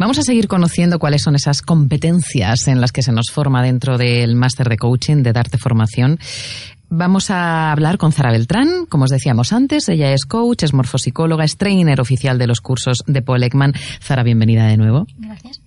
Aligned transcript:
Vamos 0.00 0.16
a 0.20 0.22
seguir 0.22 0.46
conociendo 0.46 1.00
cuáles 1.00 1.22
son 1.22 1.34
esas 1.34 1.60
competencias 1.60 2.68
en 2.68 2.80
las 2.80 2.92
que 2.92 3.02
se 3.02 3.10
nos 3.10 3.32
forma 3.32 3.64
dentro 3.64 3.98
del 3.98 4.36
máster 4.36 4.68
de 4.68 4.76
coaching, 4.76 5.24
de 5.24 5.32
darte 5.32 5.58
formación. 5.58 6.20
Vamos 6.88 7.32
a 7.32 7.72
hablar 7.72 7.98
con 7.98 8.12
Zara 8.12 8.30
Beltrán, 8.30 8.86
como 8.88 9.06
os 9.06 9.10
decíamos 9.10 9.52
antes, 9.52 9.88
ella 9.88 10.12
es 10.12 10.24
coach, 10.24 10.62
es 10.62 10.72
morfosicóloga, 10.72 11.42
es 11.42 11.56
trainer 11.56 12.00
oficial 12.00 12.38
de 12.38 12.46
los 12.46 12.60
cursos 12.60 12.98
de 13.08 13.22
Paul 13.22 13.42
Ekman. 13.42 13.72
Zara, 14.00 14.22
bienvenida 14.22 14.68
de 14.68 14.76
nuevo. 14.76 15.08
Gracias. 15.18 15.60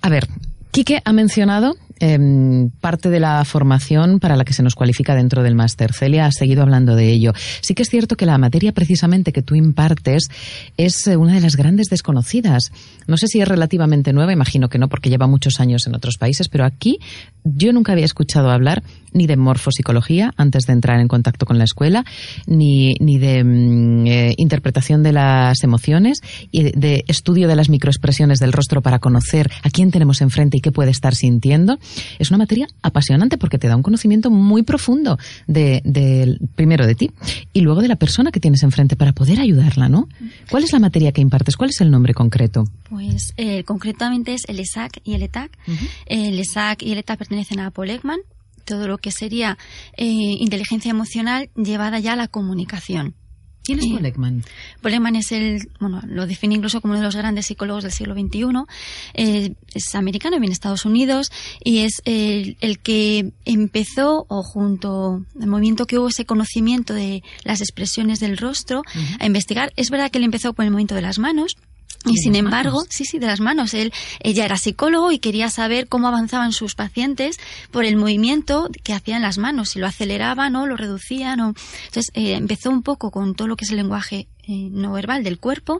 A 0.00 0.08
ver, 0.08 0.28
Quique 0.70 1.02
ha 1.04 1.12
mencionado 1.12 1.76
Em, 1.98 2.68
parte 2.68 3.08
de 3.08 3.20
la 3.20 3.42
formación 3.46 4.20
para 4.20 4.36
la 4.36 4.44
que 4.44 4.52
se 4.52 4.62
nos 4.62 4.74
cualifica 4.74 5.14
dentro 5.14 5.42
del 5.42 5.54
máster. 5.54 5.94
Celia 5.94 6.26
ha 6.26 6.30
seguido 6.30 6.60
hablando 6.60 6.94
de 6.94 7.10
ello. 7.10 7.32
Sí 7.62 7.74
que 7.74 7.82
es 7.82 7.88
cierto 7.88 8.16
que 8.16 8.26
la 8.26 8.36
materia 8.36 8.72
precisamente 8.72 9.32
que 9.32 9.40
tú 9.40 9.54
impartes 9.54 10.28
es 10.76 11.06
eh, 11.06 11.16
una 11.16 11.32
de 11.32 11.40
las 11.40 11.56
grandes 11.56 11.88
desconocidas. 11.88 12.70
No 13.06 13.16
sé 13.16 13.28
si 13.28 13.40
es 13.40 13.48
relativamente 13.48 14.12
nueva, 14.12 14.34
imagino 14.34 14.68
que 14.68 14.76
no, 14.78 14.88
porque 14.90 15.08
lleva 15.08 15.26
muchos 15.26 15.58
años 15.58 15.86
en 15.86 15.94
otros 15.94 16.18
países, 16.18 16.48
pero 16.50 16.66
aquí 16.66 16.98
yo 17.44 17.72
nunca 17.72 17.92
había 17.92 18.04
escuchado 18.04 18.50
hablar 18.50 18.82
ni 19.12 19.26
de 19.26 19.36
morfopsicología 19.36 20.32
antes 20.36 20.64
de 20.66 20.72
entrar 20.72 21.00
en 21.00 21.08
contacto 21.08 21.46
con 21.46 21.58
la 21.58 21.64
escuela, 21.64 22.04
ni, 22.46 22.94
ni 23.00 23.18
de 23.18 23.44
mm, 23.44 24.06
eh, 24.06 24.34
interpretación 24.36 25.02
de 25.02 25.12
las 25.12 25.62
emociones 25.62 26.20
y 26.50 26.64
de, 26.64 26.72
de 26.76 27.04
estudio 27.08 27.48
de 27.48 27.56
las 27.56 27.68
microexpresiones 27.68 28.38
del 28.38 28.52
rostro 28.52 28.82
para 28.82 28.98
conocer 28.98 29.50
a 29.62 29.70
quién 29.70 29.90
tenemos 29.90 30.20
enfrente 30.20 30.58
y 30.58 30.60
qué 30.60 30.72
puede 30.72 30.90
estar 30.90 31.14
sintiendo. 31.14 31.78
Es 32.18 32.30
una 32.30 32.38
materia 32.38 32.66
apasionante 32.82 33.38
porque 33.38 33.58
te 33.58 33.68
da 33.68 33.76
un 33.76 33.82
conocimiento 33.82 34.30
muy 34.30 34.62
profundo 34.62 35.18
de, 35.46 36.38
primero 36.54 36.86
de 36.86 36.94
ti 36.94 37.10
y 37.52 37.60
luego 37.60 37.82
de 37.82 37.88
la 37.88 37.96
persona 37.96 38.30
que 38.30 38.40
tienes 38.40 38.62
enfrente 38.62 38.96
para 38.96 39.12
poder 39.12 39.40
ayudarla, 39.40 39.88
¿no? 39.88 40.08
¿Cuál 40.50 40.64
es 40.64 40.72
la 40.72 40.78
materia 40.78 41.12
que 41.12 41.20
impartes? 41.20 41.56
¿Cuál 41.56 41.70
es 41.70 41.80
el 41.80 41.90
nombre 41.90 42.14
concreto? 42.14 42.64
Pues 42.88 43.34
eh, 43.36 43.64
concretamente 43.64 44.34
es 44.34 44.42
el 44.48 44.60
ESAC 44.60 45.00
y 45.04 45.14
el 45.14 45.22
ETAC. 45.22 45.56
El 46.06 46.38
ESAC 46.38 46.82
y 46.82 46.92
el 46.92 46.98
ETAC 46.98 47.18
pertenecen 47.18 47.60
a 47.60 47.70
Paul 47.70 47.90
Ekman. 47.90 48.20
Todo 48.66 48.88
lo 48.88 48.98
que 48.98 49.10
sería 49.10 49.56
eh, 49.96 50.04
inteligencia 50.04 50.90
emocional 50.90 51.48
llevada 51.54 51.98
ya 51.98 52.12
a 52.12 52.16
la 52.16 52.28
comunicación. 52.28 53.14
¿Quién 53.66 53.80
es 53.80 53.86
Polekman? 53.88 54.44
Polekman 54.80 55.16
es 55.16 55.32
el, 55.32 55.68
bueno, 55.80 56.00
lo 56.06 56.28
define 56.28 56.54
incluso 56.54 56.80
como 56.80 56.92
uno 56.92 57.00
de 57.00 57.06
los 57.06 57.16
grandes 57.16 57.46
psicólogos 57.46 57.82
del 57.82 57.90
siglo 57.90 58.14
XXI. 58.14 58.44
Eh, 59.14 59.54
es 59.74 59.94
americano, 59.96 60.36
viene 60.36 60.50
de 60.50 60.52
Estados 60.52 60.84
Unidos 60.84 61.32
y 61.64 61.78
es 61.78 62.00
el, 62.04 62.78
que 62.78 63.32
empezó, 63.44 64.24
o 64.28 64.44
junto 64.44 65.24
al 65.40 65.48
movimiento 65.48 65.86
que 65.86 65.98
hubo 65.98 66.08
ese 66.08 66.24
conocimiento 66.26 66.94
de 66.94 67.24
las 67.42 67.60
expresiones 67.60 68.20
del 68.20 68.36
rostro, 68.36 68.82
a 69.18 69.26
investigar. 69.26 69.72
Es 69.74 69.90
verdad 69.90 70.12
que 70.12 70.18
él 70.18 70.24
empezó 70.24 70.52
con 70.52 70.64
el 70.64 70.70
movimiento 70.70 70.94
de 70.94 71.02
las 71.02 71.18
manos, 71.18 71.56
y 72.06 72.18
sin 72.18 72.36
embargo, 72.36 72.84
sí, 72.88 73.04
sí, 73.04 73.18
de 73.18 73.26
las 73.26 73.40
manos. 73.40 73.74
Él, 73.74 73.92
ella 74.20 74.44
era 74.44 74.56
psicólogo 74.56 75.10
y 75.10 75.18
quería 75.18 75.50
saber 75.50 75.88
cómo 75.88 76.06
avanzaban 76.06 76.52
sus 76.52 76.74
pacientes 76.74 77.38
por 77.72 77.84
el 77.84 77.96
movimiento 77.96 78.70
que 78.84 78.92
hacían 78.92 79.22
las 79.22 79.38
manos, 79.38 79.70
si 79.70 79.80
lo 79.80 79.86
aceleraban 79.86 80.54
o 80.54 80.66
lo 80.66 80.76
reducían. 80.76 81.40
O... 81.40 81.54
Entonces 81.86 82.10
eh, 82.14 82.34
empezó 82.34 82.70
un 82.70 82.82
poco 82.82 83.10
con 83.10 83.34
todo 83.34 83.48
lo 83.48 83.56
que 83.56 83.64
es 83.64 83.70
el 83.72 83.78
lenguaje 83.78 84.28
eh, 84.48 84.68
no 84.70 84.92
verbal 84.92 85.24
del 85.24 85.38
cuerpo. 85.38 85.78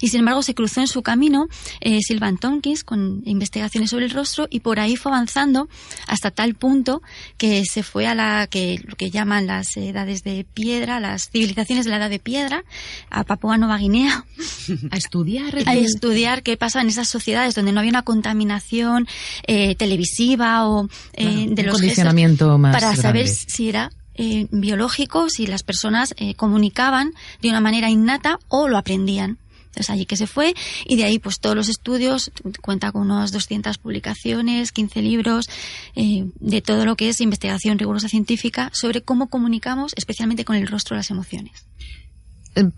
Y 0.00 0.08
sin 0.08 0.20
embargo 0.20 0.42
se 0.42 0.54
cruzó 0.54 0.80
en 0.80 0.88
su 0.88 1.02
camino 1.02 1.48
eh, 1.80 2.00
Silvan 2.02 2.36
Tompkins 2.36 2.82
con 2.82 3.22
investigaciones 3.24 3.90
sobre 3.90 4.06
el 4.06 4.10
rostro 4.10 4.48
y 4.50 4.60
por 4.60 4.80
ahí 4.80 4.96
fue 4.96 5.12
avanzando 5.12 5.68
hasta 6.08 6.30
tal 6.30 6.54
punto 6.54 7.00
que 7.36 7.64
se 7.64 7.82
fue 7.82 8.06
a 8.06 8.14
la 8.14 8.48
que 8.48 8.80
lo 8.84 8.96
que 8.96 9.10
llaman 9.10 9.46
las 9.46 9.76
edades 9.76 10.24
de 10.24 10.44
piedra, 10.52 10.98
las 10.98 11.30
civilizaciones 11.30 11.84
de 11.84 11.92
la 11.92 11.98
edad 11.98 12.10
de 12.10 12.18
piedra, 12.18 12.64
a 13.10 13.22
Papua 13.24 13.56
Nueva 13.56 13.78
Guinea. 13.78 14.24
A 14.90 14.96
estudiar 14.96 15.54
a 15.66 15.74
estudiar 15.74 16.42
qué 16.42 16.56
pasa 16.56 16.80
en 16.80 16.88
esas 16.88 17.08
sociedades 17.08 17.54
donde 17.54 17.72
no 17.72 17.80
había 17.80 17.90
una 17.90 18.02
contaminación 18.02 19.06
eh, 19.46 19.74
televisiva 19.74 20.68
o 20.68 20.88
de 21.16 21.62
los 21.62 21.74
condicionamiento 21.74 22.58
más 22.58 22.74
para 22.74 22.94
saber 22.96 23.28
si 23.28 23.68
era 23.68 23.90
eh, 24.18 24.48
biológicos 24.50 25.38
y 25.38 25.46
las 25.46 25.62
personas 25.62 26.12
eh, 26.16 26.34
comunicaban 26.34 27.14
de 27.40 27.50
una 27.50 27.60
manera 27.60 27.88
innata 27.88 28.40
o 28.48 28.66
lo 28.66 28.76
aprendían. 28.76 29.38
Entonces 29.66 29.90
allí 29.90 30.06
que 30.06 30.16
se 30.16 30.26
fue 30.26 30.54
y 30.86 30.96
de 30.96 31.04
ahí 31.04 31.20
pues 31.20 31.38
todos 31.38 31.54
los 31.54 31.68
estudios, 31.68 32.32
cuenta 32.60 32.90
con 32.90 33.02
unas 33.02 33.30
200 33.30 33.78
publicaciones, 33.78 34.72
15 34.72 35.02
libros, 35.02 35.48
eh, 35.94 36.24
de 36.40 36.60
todo 36.62 36.84
lo 36.84 36.96
que 36.96 37.10
es 37.10 37.20
investigación 37.20 37.78
rigurosa 37.78 38.08
científica 38.08 38.70
sobre 38.72 39.02
cómo 39.02 39.28
comunicamos, 39.28 39.92
especialmente 39.96 40.44
con 40.44 40.56
el 40.56 40.66
rostro, 40.66 40.96
las 40.96 41.10
emociones. 41.12 41.66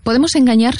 ¿Podemos 0.02 0.34
engañar 0.34 0.74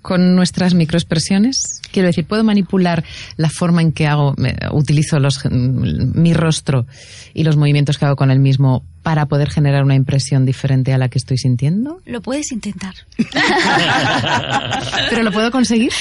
con 0.00 0.34
nuestras 0.34 0.74
microexpresiones? 0.74 1.80
Quiero 1.92 2.08
decir, 2.08 2.26
¿puedo 2.26 2.42
manipular 2.42 3.04
la 3.36 3.50
forma 3.50 3.82
en 3.82 3.92
que 3.92 4.08
hago, 4.08 4.34
utilizo 4.72 5.20
los, 5.20 5.44
mi 5.48 6.34
rostro 6.34 6.86
y 7.34 7.44
los 7.44 7.56
movimientos 7.56 7.98
que 7.98 8.06
hago 8.06 8.16
con 8.16 8.32
el 8.32 8.40
mismo 8.40 8.84
para 9.02 9.26
poder 9.26 9.50
generar 9.50 9.84
una 9.84 9.94
impresión 9.94 10.46
diferente 10.46 10.92
a 10.92 10.98
la 10.98 11.08
que 11.08 11.18
estoy 11.18 11.36
sintiendo? 11.38 12.00
Lo 12.06 12.22
puedes 12.22 12.52
intentar. 12.52 12.94
¿Pero 15.10 15.22
lo 15.22 15.32
puedo 15.32 15.50
conseguir? 15.50 15.92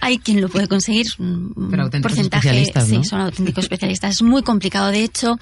Hay 0.00 0.18
quien 0.18 0.40
lo 0.40 0.48
puede 0.48 0.66
conseguir. 0.68 1.06
Un 1.18 1.52
porcentaje, 2.02 2.64
sí, 2.84 3.04
son 3.04 3.20
auténticos 3.20 3.64
especialistas. 3.64 4.16
Es 4.16 4.22
muy 4.22 4.42
complicado. 4.42 4.90
De 4.90 5.04
hecho, 5.04 5.38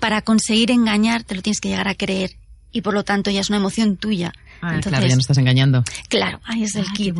para 0.00 0.22
conseguir 0.22 0.70
engañar 0.70 1.22
te 1.22 1.34
lo 1.34 1.42
tienes 1.42 1.60
que 1.60 1.68
llegar 1.68 1.88
a 1.88 1.94
creer 1.94 2.32
y 2.72 2.82
por 2.82 2.94
lo 2.94 3.04
tanto 3.04 3.30
ya 3.30 3.40
es 3.40 3.48
una 3.50 3.58
emoción 3.58 3.96
tuya. 3.96 4.32
Ah, 4.60 4.80
claro, 4.82 5.06
ya 5.06 5.14
no 5.14 5.20
estás 5.20 5.38
engañando. 5.38 5.84
Claro, 6.08 6.40
ahí 6.44 6.64
es 6.64 6.74
el 6.74 6.86
ah, 6.88 6.92
kit. 6.94 7.14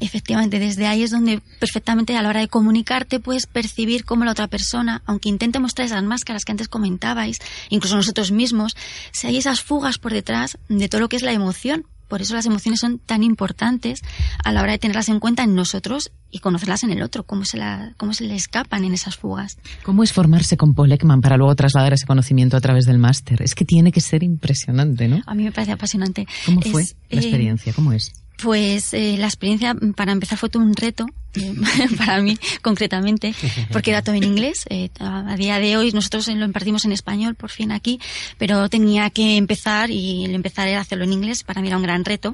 Efectivamente, 0.00 0.58
desde 0.58 0.86
ahí 0.86 1.02
es 1.02 1.10
donde 1.10 1.40
perfectamente 1.58 2.16
a 2.16 2.22
la 2.22 2.28
hora 2.28 2.40
de 2.40 2.48
comunicarte 2.48 3.20
puedes 3.20 3.46
percibir 3.46 4.04
cómo 4.04 4.24
la 4.24 4.32
otra 4.32 4.48
persona, 4.48 5.02
aunque 5.06 5.28
intente 5.28 5.58
mostrar 5.58 5.86
esas 5.86 6.02
máscaras 6.02 6.44
que 6.44 6.52
antes 6.52 6.68
comentabais, 6.68 7.38
incluso 7.68 7.96
nosotros 7.96 8.32
mismos, 8.32 8.76
si 9.12 9.26
hay 9.26 9.36
esas 9.36 9.60
fugas 9.60 9.98
por 9.98 10.12
detrás 10.12 10.58
de 10.68 10.88
todo 10.88 11.00
lo 11.02 11.08
que 11.08 11.16
es 11.16 11.22
la 11.22 11.32
emoción, 11.32 11.84
por 12.08 12.22
eso 12.22 12.34
las 12.34 12.46
emociones 12.46 12.80
son 12.80 12.98
tan 12.98 13.22
importantes 13.22 14.00
a 14.42 14.52
la 14.52 14.62
hora 14.62 14.72
de 14.72 14.78
tenerlas 14.78 15.08
en 15.08 15.20
cuenta 15.20 15.44
en 15.44 15.54
nosotros 15.54 16.10
y 16.30 16.40
conocerlas 16.40 16.82
en 16.82 16.90
el 16.90 17.02
otro, 17.02 17.24
cómo 17.24 17.44
se, 17.44 17.56
la, 17.56 17.92
cómo 17.96 18.12
se 18.12 18.24
le 18.24 18.34
escapan 18.34 18.84
en 18.84 18.94
esas 18.94 19.16
fugas. 19.16 19.58
¿Cómo 19.82 20.02
es 20.02 20.12
formarse 20.12 20.56
con 20.56 20.74
Paul 20.74 20.92
Ekman 20.92 21.20
para 21.20 21.36
luego 21.36 21.54
trasladar 21.54 21.92
ese 21.92 22.06
conocimiento 22.06 22.56
a 22.56 22.60
través 22.60 22.84
del 22.86 22.98
máster? 22.98 23.42
Es 23.42 23.54
que 23.54 23.64
tiene 23.64 23.92
que 23.92 24.00
ser 24.00 24.22
impresionante, 24.22 25.08
¿no? 25.08 25.22
A 25.26 25.34
mí 25.34 25.44
me 25.44 25.52
parece 25.52 25.72
apasionante. 25.72 26.26
¿Cómo 26.44 26.60
fue 26.62 26.84
la 27.10 27.20
experiencia? 27.20 27.72
¿Cómo 27.72 27.92
es? 27.92 28.12
Pues 28.42 28.94
eh, 28.94 29.16
la 29.18 29.26
experiencia, 29.26 29.74
para 29.96 30.12
empezar, 30.12 30.38
fue 30.38 30.48
todo 30.48 30.62
un 30.62 30.74
reto 30.74 31.06
eh, 31.34 31.54
para 31.98 32.20
mí, 32.22 32.38
concretamente, 32.62 33.34
porque 33.72 33.90
era 33.90 34.02
todo 34.02 34.14
en 34.14 34.22
inglés. 34.22 34.64
Eh, 34.70 34.90
a 35.00 35.36
día 35.36 35.58
de 35.58 35.76
hoy 35.76 35.90
nosotros 35.90 36.28
lo 36.28 36.44
impartimos 36.44 36.84
en 36.84 36.92
español, 36.92 37.34
por 37.34 37.50
fin 37.50 37.72
aquí, 37.72 38.00
pero 38.38 38.68
tenía 38.68 39.10
que 39.10 39.36
empezar 39.36 39.90
y 39.90 40.24
el 40.24 40.34
empezar 40.34 40.68
era 40.68 40.80
hacerlo 40.80 41.04
en 41.04 41.12
inglés. 41.12 41.42
Para 41.42 41.60
mí 41.60 41.68
era 41.68 41.76
un 41.76 41.82
gran 41.82 42.04
reto. 42.04 42.32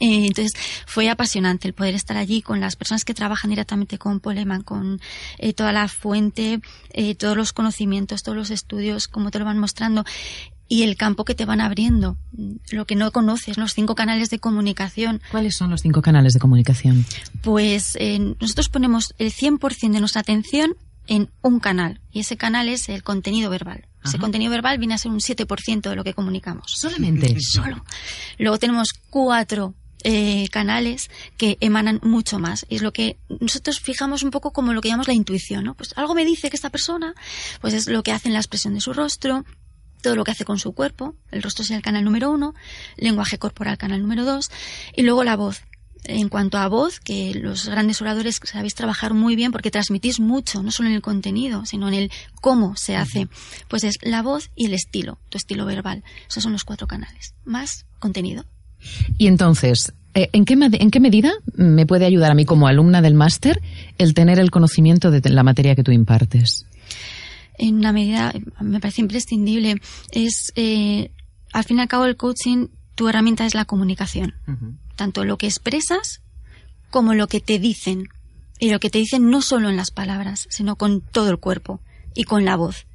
entonces 0.00 0.52
fue 0.86 1.08
apasionante 1.08 1.68
el 1.68 1.72
poder 1.72 1.94
estar 1.94 2.16
allí 2.16 2.42
con 2.42 2.60
las 2.60 2.74
personas 2.74 3.04
que 3.04 3.14
trabajan 3.14 3.50
directamente 3.50 3.96
con 3.96 4.18
Poleman, 4.18 4.62
con 4.62 5.00
toda 5.54 5.72
la 5.72 5.86
fuente, 5.86 6.60
todos 7.16 7.36
los 7.36 7.52
conocimientos, 7.52 8.24
todos 8.24 8.36
los 8.36 8.50
estudios, 8.50 9.06
como 9.06 9.30
te 9.30 9.38
lo 9.38 9.44
van 9.44 9.58
mostrando 9.58 10.04
y 10.68 10.82
el 10.82 10.96
campo 10.96 11.24
que 11.24 11.34
te 11.34 11.46
van 11.46 11.60
abriendo, 11.60 12.18
lo 12.70 12.86
que 12.86 12.94
no 12.94 13.10
conoces, 13.10 13.56
los 13.56 13.72
cinco 13.72 13.94
canales 13.94 14.30
de 14.30 14.38
comunicación. 14.38 15.22
¿Cuáles 15.30 15.56
son 15.56 15.70
los 15.70 15.80
cinco 15.80 16.02
canales 16.02 16.34
de 16.34 16.40
comunicación? 16.40 17.06
Pues 17.42 17.96
eh, 17.98 18.18
nosotros 18.40 18.68
ponemos 18.68 19.14
el 19.18 19.32
100% 19.32 19.92
de 19.92 20.00
nuestra 20.00 20.20
atención 20.20 20.76
en 21.06 21.30
un 21.42 21.58
canal 21.58 22.00
y 22.12 22.20
ese 22.20 22.36
canal 22.36 22.68
es 22.68 22.88
el 22.90 23.02
contenido 23.02 23.50
verbal. 23.50 23.86
Ese 24.04 24.18
contenido 24.18 24.50
verbal 24.50 24.78
viene 24.78 24.94
a 24.94 24.98
ser 24.98 25.10
un 25.10 25.18
7% 25.18 25.90
de 25.90 25.96
lo 25.96 26.04
que 26.04 26.14
comunicamos. 26.14 26.72
Solamente. 26.76 27.36
Solo. 27.40 27.84
Luego 28.38 28.58
tenemos 28.58 28.94
cuatro 29.10 29.74
eh, 30.04 30.48
canales 30.50 31.10
que 31.36 31.58
emanan 31.60 32.00
mucho 32.02 32.38
más. 32.38 32.64
Y 32.68 32.76
es 32.76 32.82
lo 32.82 32.92
que 32.92 33.18
nosotros 33.40 33.80
fijamos 33.80 34.22
un 34.22 34.30
poco 34.30 34.52
como 34.52 34.72
lo 34.72 34.80
que 34.80 34.88
llamamos 34.88 35.08
la 35.08 35.14
intuición, 35.14 35.64
¿no? 35.64 35.74
Pues 35.74 35.92
algo 35.96 36.14
me 36.14 36.24
dice 36.24 36.48
que 36.48 36.56
esta 36.56 36.70
persona, 36.70 37.14
pues 37.60 37.74
es 37.74 37.88
lo 37.88 38.02
que 38.02 38.12
hace 38.12 38.28
en 38.28 38.34
la 38.34 38.38
expresión 38.38 38.74
de 38.74 38.80
su 38.80 38.92
rostro, 38.92 39.44
todo 40.02 40.16
lo 40.16 40.24
que 40.24 40.30
hace 40.30 40.44
con 40.44 40.58
su 40.58 40.72
cuerpo, 40.72 41.14
el 41.30 41.42
rostro 41.42 41.64
es 41.64 41.70
el 41.70 41.82
canal 41.82 42.04
número 42.04 42.30
uno, 42.30 42.54
lenguaje 42.96 43.38
corporal 43.38 43.78
canal 43.78 44.00
número 44.00 44.24
dos, 44.24 44.50
y 44.96 45.02
luego 45.02 45.24
la 45.24 45.36
voz. 45.36 45.62
En 46.04 46.28
cuanto 46.28 46.58
a 46.58 46.68
voz, 46.68 47.00
que 47.00 47.34
los 47.34 47.68
grandes 47.68 48.00
oradores 48.00 48.40
sabéis 48.44 48.74
trabajar 48.74 49.14
muy 49.14 49.36
bien 49.36 49.52
porque 49.52 49.70
transmitís 49.70 50.20
mucho, 50.20 50.62
no 50.62 50.70
solo 50.70 50.88
en 50.88 50.94
el 50.94 51.02
contenido, 51.02 51.66
sino 51.66 51.88
en 51.88 51.94
el 51.94 52.12
cómo 52.40 52.76
se 52.76 52.96
hace, 52.96 53.28
pues 53.68 53.84
es 53.84 53.98
la 54.00 54.22
voz 54.22 54.50
y 54.54 54.66
el 54.66 54.74
estilo, 54.74 55.18
tu 55.28 55.36
estilo 55.36 55.66
verbal. 55.66 56.04
Esos 56.28 56.44
son 56.44 56.52
los 56.52 56.64
cuatro 56.64 56.86
canales, 56.86 57.34
más 57.44 57.84
contenido. 57.98 58.44
Y 59.18 59.26
entonces, 59.26 59.92
eh, 60.14 60.30
¿en 60.32 60.44
qué, 60.44 60.54
¿en 60.54 60.90
qué 60.90 61.00
medida 61.00 61.32
me 61.54 61.84
puede 61.84 62.06
ayudar 62.06 62.30
a 62.30 62.34
mí 62.34 62.44
como 62.44 62.68
alumna 62.68 63.02
del 63.02 63.14
máster 63.14 63.60
el 63.98 64.14
tener 64.14 64.38
el 64.38 64.50
conocimiento 64.50 65.10
de 65.10 65.28
la 65.28 65.42
materia 65.42 65.74
que 65.74 65.82
tú 65.82 65.90
impartes? 65.90 66.67
En 67.58 67.76
una 67.76 67.92
medida 67.92 68.32
me 68.60 68.80
parece 68.80 69.00
imprescindible. 69.00 69.80
Es, 70.12 70.52
eh, 70.56 71.10
al 71.52 71.64
fin 71.64 71.78
y 71.78 71.80
al 71.80 71.88
cabo, 71.88 72.04
el 72.04 72.16
coaching, 72.16 72.68
tu 72.94 73.08
herramienta 73.08 73.46
es 73.46 73.54
la 73.54 73.64
comunicación. 73.64 74.34
Tanto 74.96 75.24
lo 75.24 75.38
que 75.38 75.46
expresas 75.46 76.22
como 76.90 77.14
lo 77.14 77.26
que 77.28 77.40
te 77.40 77.58
dicen. 77.58 78.08
Y 78.60 78.70
lo 78.70 78.80
que 78.80 78.90
te 78.90 78.98
dicen 78.98 79.30
no 79.30 79.40
solo 79.40 79.68
en 79.68 79.76
las 79.76 79.92
palabras, 79.92 80.48
sino 80.50 80.76
con 80.76 81.00
todo 81.00 81.30
el 81.30 81.38
cuerpo 81.38 81.80
y 82.14 82.24
con 82.24 82.44
la 82.44 82.56
voz. 82.56 82.86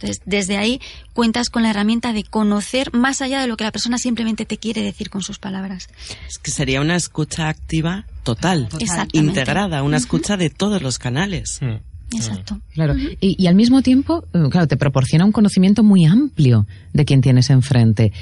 Entonces, 0.00 0.22
desde 0.24 0.56
ahí 0.56 0.80
cuentas 1.12 1.50
con 1.50 1.62
la 1.62 1.70
herramienta 1.70 2.14
de 2.14 2.24
conocer 2.24 2.90
más 2.94 3.20
allá 3.20 3.42
de 3.42 3.46
lo 3.46 3.58
que 3.58 3.64
la 3.64 3.72
persona 3.72 3.98
simplemente 3.98 4.46
te 4.46 4.56
quiere 4.56 4.80
decir 4.80 5.10
con 5.10 5.20
sus 5.20 5.38
palabras. 5.38 5.88
Es 6.26 6.38
que 6.38 6.50
sería 6.50 6.80
una 6.80 6.96
escucha 6.96 7.50
activa 7.50 8.06
total, 8.22 8.70
integrada, 9.12 9.82
una 9.82 9.98
escucha 9.98 10.38
de 10.38 10.48
todos 10.48 10.80
los 10.80 10.98
canales. 10.98 11.58
Hmm. 11.60 11.89
Exacto. 12.14 12.60
Claro. 12.74 12.94
y, 13.20 13.46
al 13.46 13.54
mismo 13.54 13.82
tiempo, 13.82 14.24
eh, 14.32 14.48
claro, 14.50 14.66
te 14.66 14.76
proporciona 14.76 15.24
un 15.24 15.32
conocimiento 15.32 15.82
muy 15.82 16.04
amplio 16.06 16.66
de 16.92 17.04
quien 17.04 17.20
tienes 17.20 17.50
enfrente. 17.50 18.12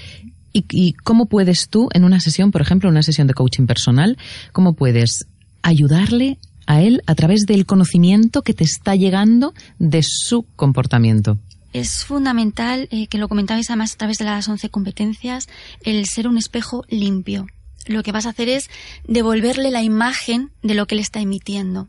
¿Y, 0.53 0.65
¿Y, 0.71 0.93
cómo 0.93 1.27
puedes 1.27 1.69
tú, 1.69 1.89
en 1.93 2.05
una 2.05 2.21
sesión, 2.21 2.51
por 2.51 2.61
ejemplo, 2.61 2.89
una 2.91 3.03
sesión 3.03 3.27
de 3.27 3.35
coaching 3.35 3.67
personal, 3.67 4.19
cómo 4.53 4.75
puedes 4.75 5.27
ayudarle 5.63 6.39
a 6.67 6.83
él 6.83 7.03
a 7.07 7.15
través 7.15 7.47
del 7.47 7.67
conocimiento 7.67 8.43
que 8.43 8.55
te 8.55 8.65
está 8.65 8.95
llegando 8.95 9.55
de 9.79 10.03
su 10.03 10.45
comportamiento? 10.55 11.39
Es 11.73 12.05
fundamental, 12.05 12.89
eh, 12.91 13.09
que 13.09 13.19
lo 13.19 13.29
comentabais 13.29 13.69
además 13.71 13.95
a 13.95 13.97
través 13.97 14.19
de 14.19 14.25
las 14.25 14.49
11 14.49 14.69
competencias, 14.71 15.49
el 15.83 16.07
ser 16.07 16.29
un 16.29 16.39
espejo 16.39 16.85
limpio. 16.89 17.47
Lo 17.87 18.03
que 18.03 18.13
vas 18.13 18.27
a 18.27 18.31
hacer 18.31 18.49
es 18.49 18.69
devolverle 19.07 19.71
la 19.71 19.83
imagen 19.83 20.51
de 20.63 20.75
lo 20.75 20.87
que 20.87 20.95
él 20.95 21.01
está 21.01 21.21
emitiendo, 21.21 21.89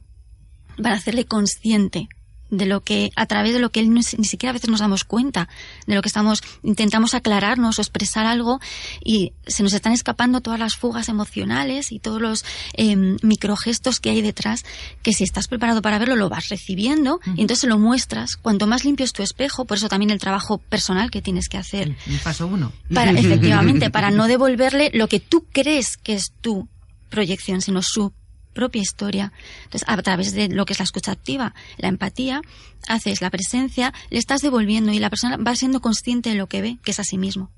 para 0.82 0.96
hacerle 0.96 1.26
consciente 1.26 2.10
de 2.50 2.66
lo 2.66 2.82
que, 2.82 3.12
a 3.16 3.26
través 3.26 3.54
de 3.54 3.60
lo 3.60 3.70
que 3.70 3.80
él 3.80 3.94
ni 3.94 4.04
siquiera 4.04 4.52
a 4.52 4.54
veces 4.54 4.70
nos 4.70 4.80
damos 4.80 5.04
cuenta, 5.04 5.48
de 5.86 5.96
lo 5.96 6.02
que 6.02 6.08
estamos, 6.08 6.42
intentamos 6.64 7.14
aclararnos 7.14 7.78
o 7.78 7.82
expresar 7.82 8.26
algo 8.26 8.60
y 9.04 9.34
se 9.46 9.64
nos 9.64 9.74
están 9.74 9.94
escapando 9.94 10.42
todas 10.42 10.60
las 10.60 10.76
fugas 10.76 11.10
emocionales 11.10 11.92
y 11.92 12.00
todos 12.00 12.22
los 12.22 12.46
eh, 12.74 12.96
microgestos 13.22 14.00
que 14.00 14.10
hay 14.10 14.22
detrás, 14.22 14.66
que 15.04 15.14
si 15.14 15.24
estás 15.24 15.48
preparado 15.48 15.82
para 15.82 16.00
verlo, 16.00 16.16
lo 16.16 16.30
vas 16.30 16.50
recibiendo 16.50 17.20
y 17.36 17.42
entonces 17.42 17.70
lo 17.70 17.78
muestras. 17.78 18.36
Cuanto 18.36 18.68
más 18.68 18.84
limpio 18.84 19.04
es 19.04 19.14
tu 19.14 19.24
espejo, 19.24 19.66
por 19.66 19.78
eso 19.78 19.90
también 19.90 20.12
el 20.12 20.20
trabajo 20.20 20.58
personal 20.58 21.12
que 21.12 21.22
tienes 21.22 21.50
que 21.50 21.58
hacer. 21.58 21.96
paso 22.24 22.48
uno. 22.48 22.72
Para, 22.94 23.12
efectivamente, 23.20 23.90
para 23.90 24.12
no 24.12 24.28
devolverle 24.28 24.92
lo 24.94 25.08
que 25.08 25.20
tú 25.20 25.46
crees 25.52 25.98
que 25.98 26.14
es 26.14 26.32
tu 26.42 26.68
proyección, 27.10 27.62
sino 27.62 27.82
su 27.82 28.14
propia 28.60 28.82
historia. 28.82 29.32
Entonces, 29.64 29.88
a 29.88 29.96
través 30.02 30.34
de 30.34 30.50
lo 30.50 30.66
que 30.66 30.74
es 30.74 30.80
la 30.80 30.84
escucha 30.84 31.14
activa, 31.14 31.54
la 31.78 31.88
empatía, 31.88 32.42
haces 32.90 33.22
la 33.22 33.30
presencia, 33.30 33.94
le 34.10 34.20
estás 34.20 34.42
devolviendo 34.42 34.92
y 34.92 35.00
la 35.00 35.10
persona 35.10 35.38
va 35.38 35.56
siendo 35.56 35.80
consciente 35.80 36.30
de 36.30 36.36
lo 36.36 36.48
que 36.48 36.62
ve, 36.62 36.78
que 36.84 36.92
es 36.92 37.00
a 37.00 37.06
sí 37.06 37.18
mismo. 37.18 37.50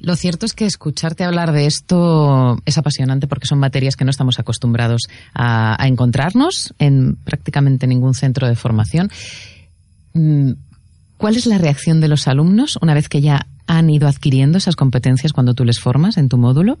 Lo 0.00 0.16
cierto 0.16 0.44
es 0.46 0.52
que 0.52 0.66
escucharte 0.66 1.22
hablar 1.22 1.52
de 1.52 1.66
esto 1.66 2.58
es 2.64 2.76
apasionante 2.76 3.28
porque 3.28 3.46
son 3.46 3.60
materias 3.60 3.94
que 3.94 4.04
no 4.04 4.10
estamos 4.10 4.40
acostumbrados 4.40 5.02
a, 5.32 5.76
encontrarnos 5.86 6.74
en 6.80 7.14
prácticamente 7.14 7.86
ningún 7.86 8.14
centro 8.14 8.48
de 8.48 8.56
formación. 8.56 9.12
Mm, 10.14 10.54
¿Cuál 11.18 11.36
es 11.36 11.46
la 11.46 11.58
reacción 11.58 12.00
de 12.00 12.08
los 12.08 12.26
alumnos 12.26 12.76
una 12.82 12.94
vez 12.94 13.08
que 13.08 13.20
ya 13.20 13.46
han 13.68 13.88
ido 13.90 14.08
adquiriendo 14.08 14.58
esas 14.58 14.74
competencias 14.74 15.32
cuando 15.32 15.54
tú 15.54 15.64
les 15.64 15.78
formas 15.78 16.16
en 16.16 16.28
tu 16.28 16.36
módulo? 16.36 16.80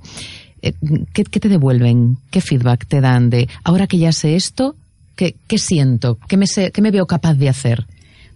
Eh, 0.62 0.74
¿qué, 1.12 1.24
te 1.24 1.48
devuelven? 1.48 2.18
¿Qué 2.30 2.40
feedback 2.40 2.86
te 2.86 3.00
dan 3.00 3.30
de 3.30 3.48
ahora 3.64 3.86
que 3.86 3.98
ya 3.98 4.12
sé 4.12 4.36
esto, 4.36 4.76
qué, 5.16 5.34
siento? 5.58 6.18
¿Qué 6.28 6.36
me, 6.36 6.46
sé, 6.46 6.70
¿Qué 6.70 6.82
me 6.82 6.90
veo 6.90 7.06
capaz 7.06 7.34
de 7.34 7.48
hacer? 7.48 7.86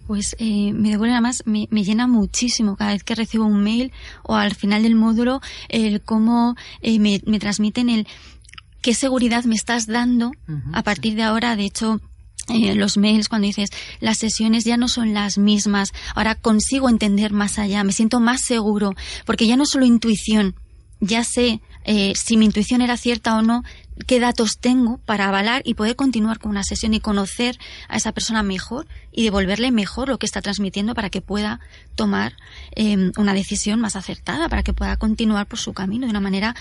Pues 0.07 0.35
eh, 0.39 0.71
me 0.73 0.89
devuelve 0.89 1.13
además, 1.13 1.43
me, 1.45 1.67
me, 1.69 1.83
llena 1.83 2.07
muchísimo 2.07 2.77
cada 2.77 2.93
vez 2.93 3.03
que 3.03 3.15
recibo 3.15 3.45
un 3.45 3.61
mail 3.61 3.91
o 4.23 4.35
al 4.35 4.55
final 4.55 4.83
del 4.83 4.95
módulo, 4.95 5.41
el 5.67 6.01
cómo 6.01 6.55
eh, 6.81 6.99
me, 6.99 7.21
me, 7.25 7.39
transmiten 7.39 7.89
el 7.89 8.07
qué 8.81 8.93
seguridad 8.93 9.43
me 9.43 9.55
estás 9.55 9.85
dando 9.85 10.31
a 10.71 10.81
partir 10.81 11.15
de 11.15 11.23
ahora. 11.23 11.57
De 11.57 11.65
hecho, 11.65 11.99
eh, 12.49 12.75
los 12.75 12.97
mails 12.97 13.27
cuando 13.27 13.47
dices 13.47 13.69
las 13.99 14.17
sesiones 14.17 14.63
ya 14.63 14.77
no 14.77 14.87
son 14.87 15.13
las 15.13 15.37
mismas, 15.37 15.93
ahora 16.15 16.35
consigo 16.35 16.87
entender 16.87 17.33
más 17.33 17.59
allá, 17.59 17.83
me 17.83 17.91
siento 17.91 18.21
más 18.21 18.41
seguro, 18.41 18.95
porque 19.25 19.47
ya 19.47 19.57
no 19.57 19.65
solo 19.65 19.85
intuición, 19.85 20.55
ya 20.99 21.23
sé 21.23 21.61
eh, 21.85 22.13
si 22.15 22.37
mi 22.37 22.45
intuición 22.45 22.81
era 22.81 22.97
cierta 22.97 23.37
o 23.37 23.41
no, 23.41 23.63
qué 24.05 24.19
datos 24.19 24.57
tengo 24.59 24.99
para 25.05 25.27
avalar 25.27 25.61
y 25.65 25.73
poder 25.73 25.95
continuar 25.95 26.39
con 26.39 26.51
una 26.51 26.63
sesión 26.63 26.93
y 26.93 26.99
conocer 26.99 27.57
a 27.89 27.97
esa 27.97 28.11
persona 28.11 28.43
mejor 28.43 28.87
y 29.11 29.23
devolverle 29.23 29.71
mejor 29.71 30.09
lo 30.09 30.19
que 30.19 30.25
está 30.25 30.41
transmitiendo 30.41 30.93
para 30.93 31.09
que 31.09 31.21
pueda 31.21 31.59
tomar 31.95 32.33
em, 32.75 33.11
una 33.17 33.33
decisión 33.33 33.79
más 33.79 33.95
acertada, 33.95 34.49
para 34.49 34.63
que 34.63 34.73
pueda 34.73 34.97
continuar 34.97 35.47
por 35.47 35.59
su 35.59 35.73
camino 35.73 36.05
de 36.05 36.11
una 36.11 36.19
manera 36.19 36.55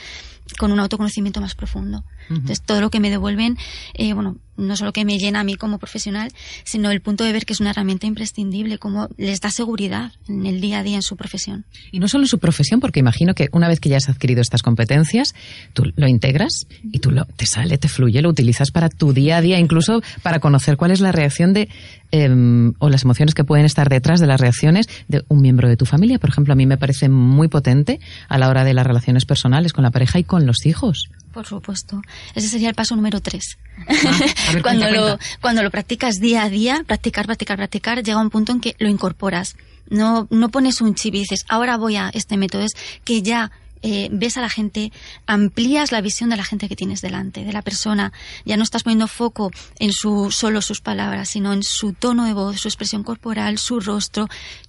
con 0.59 0.73
un 0.73 0.81
autoconocimiento 0.81 1.41
más 1.41 1.55
profundo. 1.55 2.05
Entonces, 2.29 2.62
todo 2.62 2.81
lo 2.81 2.91
que 2.91 3.00
me 3.00 3.11
devuelven, 3.11 3.56
eh, 3.94 4.12
bueno, 4.12 4.37
no 4.56 4.77
solo 4.77 4.93
que 4.93 5.05
me 5.05 5.19
llena 5.19 5.41
a 5.41 5.44
mí 5.44 5.56
como 5.56 5.79
profesional, 5.79 6.33
sino 6.65 6.91
el 6.91 7.00
punto 7.00 7.25
de 7.25 7.33
ver 7.33 7.44
que 7.44 7.53
es 7.53 7.61
una 7.61 7.71
herramienta 7.71 8.06
imprescindible, 8.06 8.79
como 8.79 9.09
les 9.17 9.41
da 9.41 9.50
seguridad 9.50 10.12
en 10.29 10.47
el 10.47 10.61
día 10.61 10.81
a 10.81 10.83
día 10.83 10.97
en 10.97 11.03
su 11.03 11.17
profesión. 11.17 11.67
Y 11.93 11.99
no 11.99 12.09
solo 12.09 12.25
en 12.25 12.29
su 12.29 12.38
profesión, 12.38 12.81
porque 12.81 13.00
imagino 13.00 13.35
que 13.35 13.49
una 13.53 13.69
vez 13.69 13.81
que 13.81 13.88
ya 13.88 13.99
has 13.99 14.09
adquirido 14.09 14.41
estas 14.41 14.62
competencias, 14.62 15.35
tú 15.73 15.93
lo 15.94 16.09
integras 16.09 16.67
y 16.91 17.00
tú 17.00 17.11
lo, 17.11 17.25
te 17.37 17.46
sale, 17.46 17.78
te 17.78 17.88
fluye, 17.88 18.23
lo 18.23 18.28
utilizas 18.28 18.70
para 18.70 18.88
tu 18.88 19.12
día 19.12 19.38
a 19.38 19.40
día, 19.40 19.58
incluso 19.58 20.02
para 20.23 20.40
conocer 20.40 20.76
cuál 20.76 20.90
es 20.90 21.00
la 21.00 21.12
reacción 21.12 21.52
de, 21.52 21.69
em, 22.11 22.73
o 22.78 22.88
las 22.88 23.05
emociones 23.05 23.34
que 23.34 23.44
pueden 23.44 23.67
estar 23.67 23.88
detrás 23.88 24.20
de 24.20 24.26
las 24.26 24.40
reacciones 24.40 24.88
de 25.08 25.25
un 25.28 25.40
miembro 25.40 25.69
de 25.69 25.76
tu 25.76 25.87
familia. 25.87 26.19
Por 26.19 26.31
ejemplo, 26.31 26.52
a 26.52 26.56
mí 26.56 26.67
me 26.67 26.76
parece 26.76 27.08
muy 27.08 27.49
potente 27.49 28.00
a 28.28 28.38
la 28.38 28.49
hora 28.49 28.64
de 28.64 28.75
las 28.75 28.87
relaciones 28.87 29.25
personales 29.25 29.73
con 29.73 29.84
la 29.84 29.90
pareja 29.90 30.19
y 30.19 30.25
con 30.25 30.46
los 30.46 30.64
hijos. 30.67 31.08
Por 31.32 31.46
supuesto. 31.46 32.00
Ese 32.34 32.49
sería 32.49 32.70
el 32.70 32.75
paso 32.75 32.96
número 32.96 33.20
tres. 33.20 33.58
Ah, 33.87 34.19
cuando, 34.62 34.90
Lo, 34.90 35.19
cuando 35.43 35.62
lo 35.62 35.70
practicas 35.70 36.19
día 36.19 36.44
a 36.44 36.49
día, 36.49 36.82
practicar, 36.87 37.26
practicar, 37.26 37.58
practicar, 37.58 38.02
llega 38.02 38.20
un 38.20 38.31
punto 38.31 38.52
en 38.52 38.61
que 38.61 38.75
lo 38.78 38.88
incorporas. 38.88 39.56
No, 39.90 40.26
no 40.31 40.49
pones 40.49 40.81
un 40.81 40.94
chip 40.94 41.14
y 41.14 41.20
dices, 41.20 41.44
ahora 41.49 41.76
voy 41.76 41.96
a 41.96 42.11
este 42.14 42.37
método. 42.37 42.62
Es 42.62 42.73
que 43.05 43.23
ya 43.23 43.52
eh, 43.88 44.09
ves 44.11 44.37
a 44.37 44.41
la 44.41 44.50
gente, 44.50 44.91
amplías 45.27 45.93
la 45.93 46.00
visión 46.00 46.29
de 46.29 46.37
la 46.37 46.43
gente 46.43 46.69
que 46.69 46.75
tienes 46.75 47.03
delante, 47.03 47.44
de 47.44 47.53
la 47.53 47.62
persona. 47.62 48.12
Ya 48.44 48.56
no 48.56 48.65
estás 48.65 48.83
poniendo 48.83 49.06
foco 49.06 49.53
en 49.79 49.93
su, 49.93 50.33
solo 50.33 50.61
sus 50.61 50.81
palabras, 50.81 51.29
sino 51.29 51.53
en 51.53 51.62
su 51.62 51.93
tono 51.93 52.25
de 52.25 52.33
voz, 52.33 52.59
su 52.59 52.67
expresión 52.67 53.05
corporal, 53.05 53.59
su 53.59 53.79
rostro, 53.79 54.27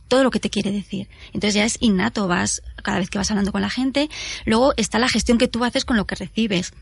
todo 0.07 0.23
lo 0.23 0.29
que 0.29 0.39
te 0.39 0.51
quiere 0.51 0.71
decir. 0.71 1.09
Entonces 1.33 1.55
ya 1.55 1.65
es 1.65 1.77
innato, 1.79 2.27
vas 2.27 2.61
cada 2.83 2.99
vez 2.99 3.09
que 3.09 3.17
vas 3.17 3.31
hablando 3.31 3.51
con 3.51 3.61
la 3.61 3.71
gente. 3.71 4.07
Luego 4.45 4.75
está 4.77 4.99
la 4.99 5.09
gestión 5.09 5.39
que 5.39 5.47
tú 5.47 5.65
haces 5.65 5.83
con 5.83 5.97
lo 5.97 6.05
que 6.05 6.13
recibes. 6.13 6.73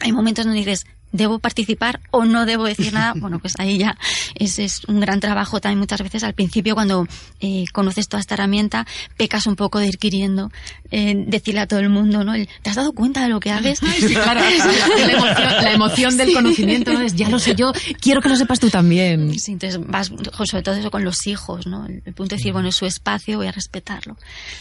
Hay 0.00 0.12
momentos 0.12 0.46
donde 0.46 0.60
dices, 0.60 0.86
debo 1.12 1.38
participar 1.38 2.00
o 2.10 2.24
no 2.24 2.46
debo 2.46 2.64
decir 2.64 2.92
nada, 2.92 3.12
bueno, 3.16 3.38
pues 3.38 3.54
ahí 3.58 3.78
ya 3.78 3.96
es, 4.34 4.58
es 4.58 4.84
un 4.84 5.00
gran 5.00 5.20
trabajo 5.20 5.60
también 5.60 5.78
muchas 5.78 6.02
veces 6.02 6.24
al 6.24 6.34
principio 6.34 6.74
cuando 6.74 7.06
eh, 7.40 7.64
conoces 7.72 8.08
toda 8.08 8.20
esta 8.20 8.34
herramienta, 8.34 8.86
pecas 9.16 9.46
un 9.46 9.56
poco 9.56 9.78
de 9.78 9.86
ir 9.86 9.98
queriendo 9.98 10.50
eh, 10.90 11.14
decirle 11.26 11.60
a 11.60 11.66
todo 11.66 11.80
el 11.80 11.88
mundo, 11.88 12.24
¿no? 12.24 12.32
¿Te 12.62 12.70
has 12.70 12.76
dado 12.76 12.92
cuenta 12.92 13.22
de 13.22 13.28
lo 13.28 13.40
que 13.40 13.50
haces? 13.50 13.80
Sí, 14.02 14.14
claro, 14.14 14.40
la, 15.62 15.72
emoción, 15.72 16.16
del 16.16 16.32
conocimiento 16.32 16.90
es, 16.92 17.14
ya 17.14 17.28
lo 17.28 17.38
sé 17.38 17.54
yo, 17.54 17.72
quiero 18.00 18.20
que 18.20 18.28
lo 18.28 18.36
sepas 18.36 18.58
tú 18.58 18.68
también. 18.68 19.38
Sí, 19.38 19.52
entonces 19.52 19.80
vas, 19.86 20.10
sobre 20.44 20.62
todo 20.62 20.74
eso 20.74 20.90
con 20.90 21.04
los 21.04 21.26
hijos, 21.26 21.66
¿no? 21.66 21.86
El, 21.86 22.02
punto 22.14 22.34
de 22.34 22.36
decir, 22.36 22.52
bueno, 22.52 22.68
es 22.68 22.74
su 22.74 22.86
espacio, 22.86 23.38
voy 23.38 23.46
a 23.46 23.52
respetarlo. 23.52 24.16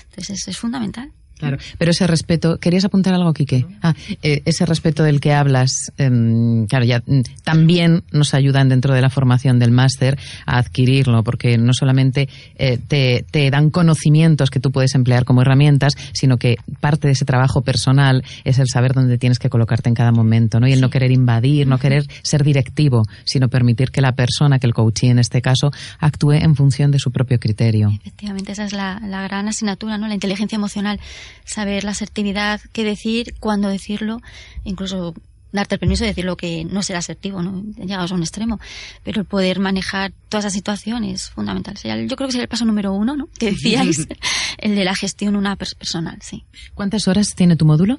Entonces 0.09 0.47
es 0.47 0.57
fundamental. 0.57 1.11
Claro, 1.41 1.57
pero 1.79 1.89
ese 1.89 2.05
respeto, 2.05 2.59
¿querías 2.59 2.85
apuntar 2.85 3.15
algo, 3.15 3.33
Quique? 3.33 3.65
Ah, 3.81 3.95
eh, 4.21 4.43
ese 4.45 4.63
respeto 4.67 5.01
del 5.01 5.19
que 5.19 5.33
hablas, 5.33 5.91
em, 5.97 6.67
claro, 6.67 6.85
ya 6.85 6.99
mm, 6.99 7.21
también 7.43 8.03
nos 8.11 8.35
ayudan 8.35 8.69
dentro 8.69 8.93
de 8.93 9.01
la 9.01 9.09
formación 9.09 9.57
del 9.57 9.71
máster 9.71 10.19
a 10.45 10.59
adquirirlo, 10.59 11.23
porque 11.23 11.57
no 11.57 11.73
solamente 11.73 12.29
eh, 12.57 12.77
te, 12.87 13.25
te, 13.31 13.49
dan 13.49 13.71
conocimientos 13.71 14.51
que 14.51 14.59
tú 14.59 14.71
puedes 14.71 14.93
emplear 14.93 15.25
como 15.25 15.41
herramientas, 15.41 15.93
sino 16.13 16.37
que 16.37 16.57
parte 16.79 17.07
de 17.07 17.13
ese 17.13 17.25
trabajo 17.25 17.63
personal 17.63 18.23
es 18.43 18.59
el 18.59 18.67
saber 18.67 18.93
dónde 18.93 19.17
tienes 19.17 19.39
que 19.39 19.49
colocarte 19.49 19.89
en 19.89 19.95
cada 19.95 20.11
momento, 20.11 20.59
¿no? 20.59 20.67
Y 20.67 20.73
el 20.73 20.81
no 20.81 20.91
querer 20.91 21.11
invadir, 21.11 21.65
no 21.65 21.79
querer 21.79 22.05
ser 22.21 22.43
directivo, 22.43 23.03
sino 23.25 23.49
permitir 23.49 23.89
que 23.89 24.01
la 24.01 24.11
persona, 24.11 24.59
que 24.59 24.67
el 24.67 24.75
coachee 24.75 25.09
en 25.09 25.17
este 25.17 25.41
caso, 25.41 25.71
actúe 25.99 26.33
en 26.33 26.55
función 26.55 26.91
de 26.91 26.99
su 26.99 27.11
propio 27.11 27.39
criterio. 27.39 27.89
Efectivamente, 28.01 28.51
esa 28.51 28.65
es 28.65 28.73
la, 28.73 29.01
la 29.03 29.23
gran 29.23 29.47
asignatura, 29.47 29.97
¿no? 29.97 30.07
La 30.07 30.13
inteligencia 30.13 30.55
emocional 30.55 30.99
saber 31.45 31.83
la 31.83 31.91
asertividad, 31.91 32.61
qué 32.71 32.83
decir, 32.83 33.35
cuándo 33.39 33.69
decirlo, 33.69 34.21
incluso 34.63 35.13
darte 35.51 35.75
el 35.75 35.79
permiso 35.79 36.03
de 36.03 36.09
decir 36.09 36.25
lo 36.25 36.37
que 36.37 36.65
no 36.65 36.81
será 36.81 36.99
asertivo, 36.99 37.41
¿no? 37.41 37.63
Llegados 37.77 38.11
a 38.11 38.15
un 38.15 38.21
extremo. 38.21 38.59
Pero 39.03 39.21
el 39.21 39.27
poder 39.27 39.59
manejar 39.59 40.13
toda 40.29 40.39
esa 40.39 40.49
situación 40.49 41.03
es 41.03 41.29
fundamental. 41.29 41.75
Yo 41.75 42.15
creo 42.15 42.27
que 42.27 42.31
sería 42.31 42.43
el 42.43 42.49
paso 42.49 42.65
número 42.65 42.93
uno, 42.93 43.15
¿no? 43.15 43.27
Que 43.37 43.51
decíais, 43.51 44.07
el 44.57 44.75
de 44.75 44.85
la 44.85 44.95
gestión 44.95 45.35
una 45.35 45.55
personal, 45.55 46.17
sí. 46.21 46.45
¿Cuántas 46.73 47.07
horas 47.07 47.35
tiene 47.35 47.55
tu 47.55 47.65
módulo? 47.65 47.97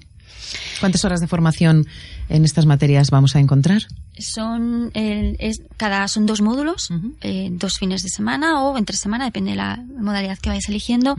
¿Cuántas 0.81 1.05
horas 1.05 1.21
de 1.21 1.29
formación 1.29 1.87
en 2.29 2.45
estas 2.45 2.67
materias 2.67 3.11
vamos 3.11 3.37
a 3.37 3.41
encontrar? 3.41 3.83
Son, 4.19 4.91
es, 4.95 5.63
cada, 5.79 6.07
son 6.07 6.27
dos 6.27 6.43
módulos, 6.43 6.91
eh, 7.23 7.49
dos 7.53 7.79
fines 7.79 8.03
de 8.03 8.11
semana 8.11 8.63
o 8.63 8.77
entre 8.77 8.97
semana, 8.97 9.25
depende 9.25 9.53
de 9.53 9.57
la 9.57 9.83
modalidad 9.99 10.39
que 10.39 10.51
vayas 10.51 10.69
eligiendo. 10.69 11.17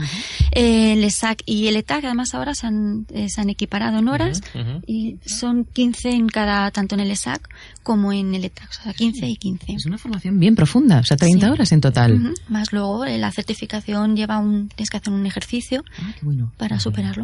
Eh, 0.51 0.93
el 0.93 1.03
ESAC 1.03 1.41
y 1.45 1.67
el 1.67 1.75
ETAC, 1.77 2.05
además, 2.05 2.35
ahora 2.35 2.53
se 2.53 2.67
han, 2.67 3.07
eh, 3.13 3.29
se 3.29 3.41
han 3.41 3.49
equiparado 3.49 3.97
en 3.97 4.07
horas 4.07 4.41
y 4.85 5.17
son 5.25 5.65
15 5.65 6.11
en 6.11 6.27
cada, 6.27 6.69
tanto 6.71 6.93
en 6.93 7.01
el 7.01 7.11
ESAC 7.11 7.49
como 7.81 8.13
en 8.13 8.35
el 8.35 8.45
ETAC, 8.45 8.69
o 8.69 8.83
sea, 8.83 8.93
15 8.93 9.27
y 9.27 9.35
15. 9.37 9.73
Es 9.73 9.85
una 9.85 9.97
formación 9.97 10.39
bien 10.39 10.55
profunda, 10.55 10.99
o 10.99 11.03
sea, 11.03 11.17
30 11.17 11.51
horas 11.51 11.71
en 11.71 11.81
total. 11.81 12.33
Más 12.47 12.71
luego, 12.71 13.05
la 13.05 13.31
certificación 13.31 14.15
lleva 14.15 14.37
un, 14.37 14.69
tienes 14.69 14.89
que 14.89 14.97
hacer 14.97 15.11
un 15.11 15.25
ejercicio 15.25 15.83
ah, 15.97 16.13
para 16.57 16.79
superarlo. 16.79 17.23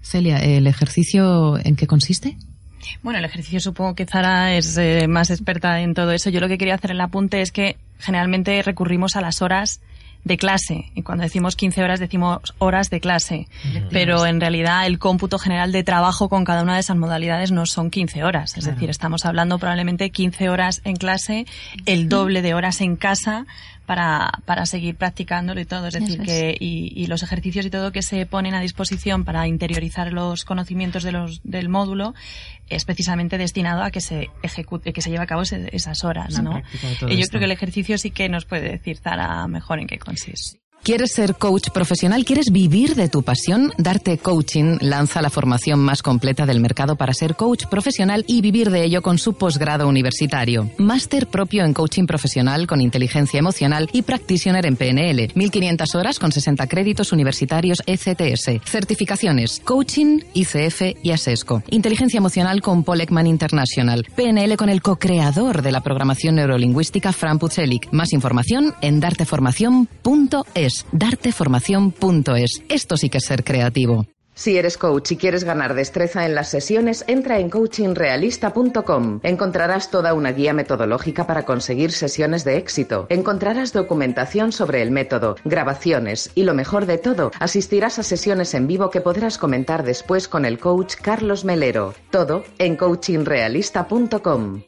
Celia, 0.00 0.38
¿el 0.38 0.66
ejercicio 0.66 1.58
en 1.62 1.76
qué 1.76 1.86
consiste? 1.86 2.38
Bueno, 3.02 3.18
el 3.18 3.24
ejercicio 3.24 3.60
supongo 3.60 3.94
que 3.94 4.06
Zara 4.06 4.54
es 4.54 4.76
eh, 4.76 5.06
más 5.08 5.30
experta 5.30 5.80
en 5.80 5.94
todo 5.94 6.12
eso. 6.12 6.30
Yo 6.30 6.40
lo 6.40 6.48
que 6.48 6.58
quería 6.58 6.74
hacer 6.74 6.90
en 6.90 6.96
el 6.96 7.00
apunte 7.00 7.40
es 7.40 7.52
que 7.52 7.76
generalmente 7.98 8.62
recurrimos 8.62 9.16
a 9.16 9.20
las 9.20 9.42
horas 9.42 9.80
de 10.24 10.36
clase. 10.36 10.90
Y 10.94 11.02
cuando 11.02 11.22
decimos 11.22 11.56
15 11.56 11.82
horas 11.82 12.00
decimos 12.00 12.40
horas 12.58 12.90
de 12.90 13.00
clase. 13.00 13.48
Pero 13.90 14.26
en 14.26 14.40
realidad 14.40 14.86
el 14.86 14.98
cómputo 14.98 15.38
general 15.38 15.72
de 15.72 15.82
trabajo 15.82 16.28
con 16.28 16.44
cada 16.44 16.62
una 16.62 16.74
de 16.74 16.80
esas 16.80 16.96
modalidades 16.96 17.52
no 17.52 17.66
son 17.66 17.90
15 17.90 18.24
horas. 18.24 18.56
Es 18.56 18.64
decir, 18.64 18.90
estamos 18.90 19.24
hablando 19.24 19.58
probablemente 19.58 20.10
15 20.10 20.48
horas 20.50 20.82
en 20.84 20.96
clase, 20.96 21.46
el 21.86 22.08
doble 22.08 22.42
de 22.42 22.54
horas 22.54 22.80
en 22.80 22.96
casa 22.96 23.46
para, 23.90 24.30
para 24.44 24.66
seguir 24.66 24.94
practicándolo 24.94 25.60
y 25.60 25.64
todo. 25.64 25.88
Es 25.88 25.94
decir, 25.94 26.20
que 26.22 26.56
y, 26.60 26.92
y, 26.94 27.06
los 27.08 27.24
ejercicios 27.24 27.66
y 27.66 27.70
todo 27.70 27.90
que 27.90 28.02
se 28.02 28.24
ponen 28.24 28.54
a 28.54 28.60
disposición 28.60 29.24
para 29.24 29.48
interiorizar 29.48 30.12
los 30.12 30.44
conocimientos 30.44 31.02
de 31.02 31.10
los, 31.10 31.40
del 31.42 31.68
módulo 31.68 32.14
es 32.68 32.84
precisamente 32.84 33.36
destinado 33.36 33.82
a 33.82 33.90
que 33.90 34.00
se 34.00 34.30
ejecute, 34.44 34.92
que 34.92 35.02
se 35.02 35.10
lleve 35.10 35.24
a 35.24 35.26
cabo 35.26 35.42
esas 35.42 36.04
horas, 36.04 36.40
¿no? 36.40 36.62
Y 37.08 37.16
yo 37.16 37.26
creo 37.26 37.40
que 37.40 37.46
el 37.46 37.50
ejercicio 37.50 37.98
sí 37.98 38.12
que 38.12 38.28
nos 38.28 38.44
puede 38.44 38.70
decir 38.70 38.96
Zara 38.98 39.48
mejor 39.48 39.80
en 39.80 39.88
qué 39.88 39.98
consiste. 39.98 40.59
¿Quieres 40.82 41.12
ser 41.12 41.34
coach 41.34 41.68
profesional? 41.74 42.24
¿Quieres 42.24 42.50
vivir 42.50 42.94
de 42.94 43.10
tu 43.10 43.22
pasión? 43.22 43.70
Darte 43.76 44.16
Coaching 44.16 44.78
lanza 44.80 45.20
la 45.20 45.28
formación 45.28 45.78
más 45.78 46.02
completa 46.02 46.46
del 46.46 46.58
mercado 46.58 46.96
para 46.96 47.12
ser 47.12 47.36
coach 47.36 47.66
profesional 47.66 48.24
y 48.26 48.40
vivir 48.40 48.70
de 48.70 48.84
ello 48.84 49.02
con 49.02 49.18
su 49.18 49.34
posgrado 49.34 49.86
universitario. 49.86 50.70
Máster 50.78 51.26
propio 51.26 51.66
en 51.66 51.74
coaching 51.74 52.06
profesional 52.06 52.66
con 52.66 52.80
inteligencia 52.80 53.38
emocional 53.38 53.90
y 53.92 54.00
practitioner 54.00 54.64
en 54.64 54.76
PNL. 54.76 55.30
1500 55.34 55.94
horas 55.96 56.18
con 56.18 56.32
60 56.32 56.66
créditos 56.66 57.12
universitarios 57.12 57.82
ECTS. 57.84 58.62
Certificaciones: 58.64 59.60
Coaching, 59.62 60.20
ICF 60.32 60.96
y 61.02 61.10
ASESCO. 61.10 61.62
Inteligencia 61.70 62.16
emocional 62.16 62.62
con 62.62 62.84
Polekman 62.84 63.26
International. 63.26 64.06
PNL 64.16 64.56
con 64.56 64.70
el 64.70 64.80
co-creador 64.80 65.60
de 65.60 65.72
la 65.72 65.82
programación 65.82 66.36
neurolingüística 66.36 67.12
Fran 67.12 67.38
Pucelik. 67.38 67.92
Más 67.92 68.14
información 68.14 68.74
en 68.80 69.00
darteformación.es 69.00 70.69
darteformación.es. 70.92 72.62
Esto 72.68 72.96
sí 72.96 73.08
que 73.08 73.18
es 73.18 73.24
ser 73.24 73.44
creativo. 73.44 74.06
Si 74.40 74.56
eres 74.56 74.78
coach 74.78 75.12
y 75.12 75.16
quieres 75.16 75.44
ganar 75.44 75.74
destreza 75.74 76.24
en 76.24 76.34
las 76.34 76.48
sesiones, 76.48 77.04
entra 77.08 77.38
en 77.38 77.50
coachingrealista.com. 77.50 79.20
Encontrarás 79.22 79.90
toda 79.90 80.14
una 80.14 80.32
guía 80.32 80.54
metodológica 80.54 81.26
para 81.26 81.44
conseguir 81.44 81.92
sesiones 81.92 82.42
de 82.44 82.56
éxito. 82.56 83.06
Encontrarás 83.10 83.74
documentación 83.74 84.52
sobre 84.52 84.80
el 84.80 84.92
método, 84.92 85.36
grabaciones 85.44 86.30
y 86.34 86.44
lo 86.44 86.54
mejor 86.54 86.86
de 86.86 86.96
todo, 86.96 87.32
asistirás 87.38 87.98
a 87.98 88.02
sesiones 88.02 88.54
en 88.54 88.66
vivo 88.66 88.88
que 88.88 89.02
podrás 89.02 89.36
comentar 89.36 89.82
después 89.84 90.26
con 90.26 90.46
el 90.46 90.58
coach 90.58 90.94
Carlos 90.94 91.44
Melero. 91.44 91.92
Todo 92.10 92.44
en 92.58 92.76
coachingrealista.com. 92.76 94.62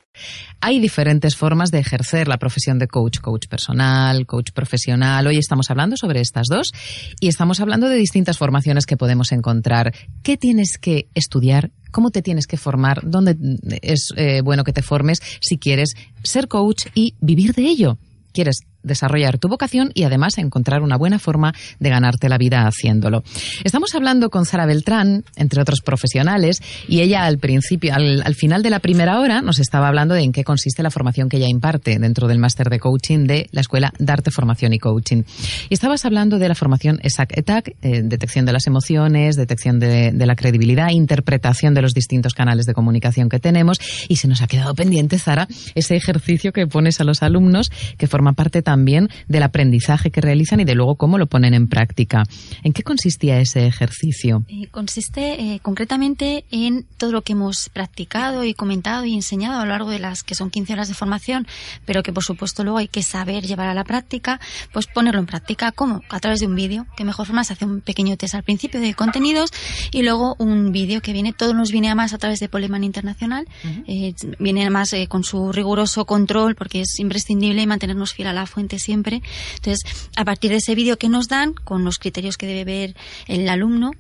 Hay 0.60 0.80
diferentes 0.80 1.36
formas 1.36 1.70
de 1.70 1.78
ejercer 1.78 2.28
la 2.28 2.38
profesión 2.38 2.78
de 2.78 2.88
coach, 2.88 3.18
coach 3.18 3.46
personal, 3.48 4.26
coach 4.26 4.52
profesional. 4.52 5.26
Hoy 5.26 5.38
estamos 5.38 5.70
hablando 5.70 5.96
sobre 5.96 6.20
estas 6.20 6.46
dos 6.48 6.72
y 7.20 7.28
estamos 7.28 7.60
hablando 7.60 7.88
de 7.88 7.96
distintas 7.96 8.38
formaciones 8.38 8.86
que 8.86 8.96
podemos 8.96 9.32
encontrar. 9.32 9.94
¿Qué 10.22 10.36
tienes 10.36 10.78
que 10.78 11.08
estudiar? 11.14 11.70
¿Cómo 11.90 12.10
te 12.10 12.22
tienes 12.22 12.46
que 12.46 12.56
formar? 12.56 13.00
¿Dónde 13.02 13.36
es 13.82 14.12
eh, 14.16 14.40
bueno 14.42 14.64
que 14.64 14.72
te 14.72 14.82
formes 14.82 15.20
si 15.40 15.58
quieres 15.58 15.94
ser 16.22 16.48
coach 16.48 16.86
y 16.94 17.14
vivir 17.20 17.54
de 17.54 17.62
ello? 17.62 17.98
¿Quieres 18.32 18.60
desarrollar 18.82 19.38
tu 19.38 19.48
vocación 19.48 19.90
y 19.94 20.04
además 20.04 20.38
encontrar 20.38 20.82
una 20.82 20.96
buena 20.96 21.18
forma 21.18 21.54
de 21.78 21.90
ganarte 21.90 22.28
la 22.28 22.38
vida 22.38 22.66
haciéndolo. 22.66 23.22
Estamos 23.64 23.94
hablando 23.94 24.30
con 24.30 24.44
Sara 24.44 24.66
Beltrán, 24.66 25.24
entre 25.36 25.60
otros 25.62 25.80
profesionales, 25.80 26.60
y 26.88 27.00
ella 27.00 27.24
al 27.24 27.38
principio, 27.38 27.94
al, 27.94 28.34
final 28.34 28.62
de 28.62 28.70
la 28.70 28.80
primera 28.80 29.20
hora, 29.20 29.42
nos 29.42 29.58
estaba 29.58 29.88
hablando 29.88 30.14
de 30.14 30.22
en 30.22 30.32
qué 30.32 30.44
consiste 30.44 30.82
la 30.82 30.90
formación 30.90 31.28
que 31.28 31.36
ella 31.36 31.48
imparte 31.48 31.98
dentro 31.98 32.28
del 32.28 32.38
máster 32.38 32.70
de 32.70 32.78
coaching 32.78 33.26
de 33.26 33.48
la 33.52 33.60
Escuela 33.60 33.92
Darte 33.98 34.30
Formación 34.30 34.72
y 34.72 34.78
Coaching. 34.78 35.22
Y 35.68 35.74
estabas 35.74 36.04
hablando 36.04 36.38
de 36.38 36.48
la 36.48 36.54
formación 36.54 36.98
ESAC-ETAC, 37.02 37.76
eh, 37.82 38.02
detección 38.04 38.46
de 38.46 38.52
las 38.52 38.66
emociones, 38.66 39.36
detección 39.36 39.78
de, 39.78 40.12
de 40.12 40.26
la 40.26 40.34
credibilidad, 40.34 40.90
interpretación 40.90 41.74
de 41.74 41.82
los 41.82 41.94
distintos 41.94 42.34
canales 42.34 42.66
de 42.66 42.74
comunicación 42.74 43.28
que 43.28 43.38
tenemos, 43.38 43.78
y 44.08 44.16
se 44.16 44.28
nos 44.28 44.42
ha 44.42 44.46
quedado 44.46 44.74
pendiente, 44.74 45.18
Sara, 45.18 45.48
ese 45.74 45.96
ejercicio 45.96 46.52
que 46.52 46.66
pones 46.66 47.00
a 47.00 47.04
los 47.04 47.22
alumnos, 47.22 47.70
que 47.96 48.06
forma 48.06 48.32
parte 48.32 48.62
también 48.62 48.71
también 48.72 49.10
del 49.28 49.42
aprendizaje 49.42 50.10
que 50.10 50.22
realizan 50.22 50.58
y 50.60 50.64
de 50.64 50.74
luego 50.74 50.96
cómo 50.96 51.18
lo 51.18 51.26
ponen 51.26 51.52
en 51.52 51.68
práctica. 51.68 52.24
¿En 52.62 52.72
qué 52.72 52.82
consistía 52.82 53.38
ese 53.38 53.66
ejercicio? 53.66 54.44
Eh, 54.48 54.68
consiste 54.70 55.42
eh, 55.42 55.60
concretamente 55.60 56.46
en 56.50 56.86
todo 56.96 57.12
lo 57.12 57.20
que 57.20 57.34
hemos 57.34 57.68
practicado 57.68 58.44
y 58.44 58.54
comentado 58.54 59.04
y 59.04 59.12
enseñado 59.14 59.60
a 59.60 59.66
lo 59.66 59.72
largo 59.72 59.90
de 59.90 59.98
las 59.98 60.22
que 60.22 60.34
son 60.34 60.48
15 60.48 60.72
horas 60.72 60.88
de 60.88 60.94
formación, 60.94 61.46
pero 61.84 62.02
que 62.02 62.14
por 62.14 62.24
supuesto 62.24 62.64
luego 62.64 62.78
hay 62.78 62.88
que 62.88 63.02
saber 63.02 63.44
llevar 63.44 63.68
a 63.68 63.74
la 63.74 63.84
práctica, 63.84 64.40
pues 64.72 64.86
ponerlo 64.86 65.20
en 65.20 65.26
práctica. 65.26 65.70
¿Cómo? 65.70 66.00
A 66.08 66.18
través 66.18 66.40
de 66.40 66.46
un 66.46 66.54
vídeo, 66.54 66.86
que 66.96 67.04
mejor 67.04 67.26
forma 67.26 67.44
se 67.44 67.52
hace 67.52 67.66
un 67.66 67.82
pequeño 67.82 68.16
test 68.16 68.34
al 68.34 68.42
principio 68.42 68.80
de 68.80 68.94
contenidos 68.94 69.50
y 69.90 70.00
luego 70.00 70.34
un 70.38 70.72
vídeo 70.72 71.02
que 71.02 71.12
viene, 71.12 71.34
todo 71.34 71.52
nos 71.52 71.72
viene 71.72 71.90
a 71.90 71.94
más 71.94 72.14
a 72.14 72.18
través 72.18 72.40
de 72.40 72.48
Poleman 72.48 72.84
Internacional, 72.84 73.46
eh, 73.86 74.14
viene 74.38 74.62
además 74.62 74.94
con 75.10 75.24
su 75.24 75.52
riguroso 75.52 76.06
control 76.06 76.54
porque 76.54 76.80
es 76.80 76.98
imprescindible 76.98 77.66
mantenernos 77.66 78.14
fiel 78.14 78.28
a 78.28 78.32
la 78.32 78.46
fuente 78.46 78.61
siempre. 78.78 79.22
Entonces, 79.56 80.08
a 80.16 80.24
partir 80.24 80.50
de 80.50 80.58
ese 80.58 80.74
vídeo 80.74 80.98
que 80.98 81.08
nos 81.08 81.28
dan, 81.28 81.54
con 81.54 81.84
los 81.84 81.98
criterios 81.98 82.36
que 82.36 82.46
debe 82.46 82.64
ver 82.64 82.96
el 83.26 83.48
alumno, 83.48 83.92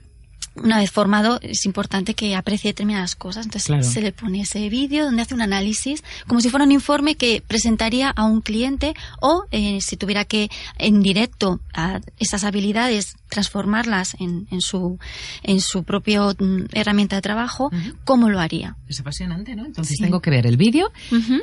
una 0.54 0.78
vez 0.78 0.90
formado 0.90 1.38
es 1.42 1.64
importante 1.64 2.14
que 2.14 2.34
aprecie 2.36 2.70
determinadas 2.70 3.14
cosas. 3.16 3.46
Entonces 3.46 3.86
se 3.86 4.00
le 4.02 4.12
pone 4.12 4.42
ese 4.42 4.68
vídeo 4.68 5.04
donde 5.04 5.22
hace 5.22 5.34
un 5.34 5.42
análisis 5.42 6.04
como 6.26 6.40
si 6.40 6.50
fuera 6.50 6.64
un 6.64 6.72
informe 6.72 7.14
que 7.14 7.42
presentaría 7.46 8.10
a 8.10 8.24
un 8.24 8.40
cliente 8.42 8.94
o 9.20 9.44
eh, 9.50 9.78
si 9.80 9.96
tuviera 9.96 10.24
que 10.24 10.50
en 10.78 11.02
directo 11.02 11.60
a 11.72 12.00
esas 12.18 12.44
habilidades 12.44 13.14
transformarlas 13.28 14.14
en, 14.20 14.46
en 14.50 14.60
su 14.60 14.98
en 15.42 15.60
su 15.60 15.84
propio 15.84 16.34
mm, 16.38 16.64
herramienta 16.72 17.16
de 17.16 17.22
trabajo, 17.22 17.70
¿cómo 18.04 18.28
lo 18.28 18.38
haría? 18.38 18.76
Es 18.88 19.00
apasionante, 19.00 19.56
¿no? 19.56 19.64
Entonces 19.64 19.98
tengo 19.98 20.20
que 20.20 20.30
ver 20.30 20.46
el 20.46 20.56
vídeo, 20.56 20.92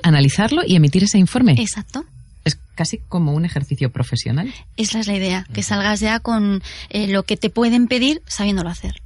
analizarlo 0.04 0.62
y 0.66 0.76
emitir 0.76 1.04
ese 1.04 1.18
informe. 1.18 1.54
Exacto 1.54 2.06
es 2.46 2.58
casi 2.76 3.00
como 3.10 3.34
un 3.34 3.46
ejercicio 3.46 3.92
profesional. 3.92 4.54
Esa 4.78 5.00
es 5.00 5.08
la 5.08 5.16
idea, 5.16 5.46
que 5.54 5.64
salgas 5.64 6.00
ya 6.00 6.20
con 6.20 6.62
eh, 6.90 7.08
lo 7.08 7.24
que 7.24 7.38
te 7.38 7.50
pueden 7.50 7.88
pedir 7.88 8.22
sabiéndolo 8.28 8.70
hacer. 8.70 9.02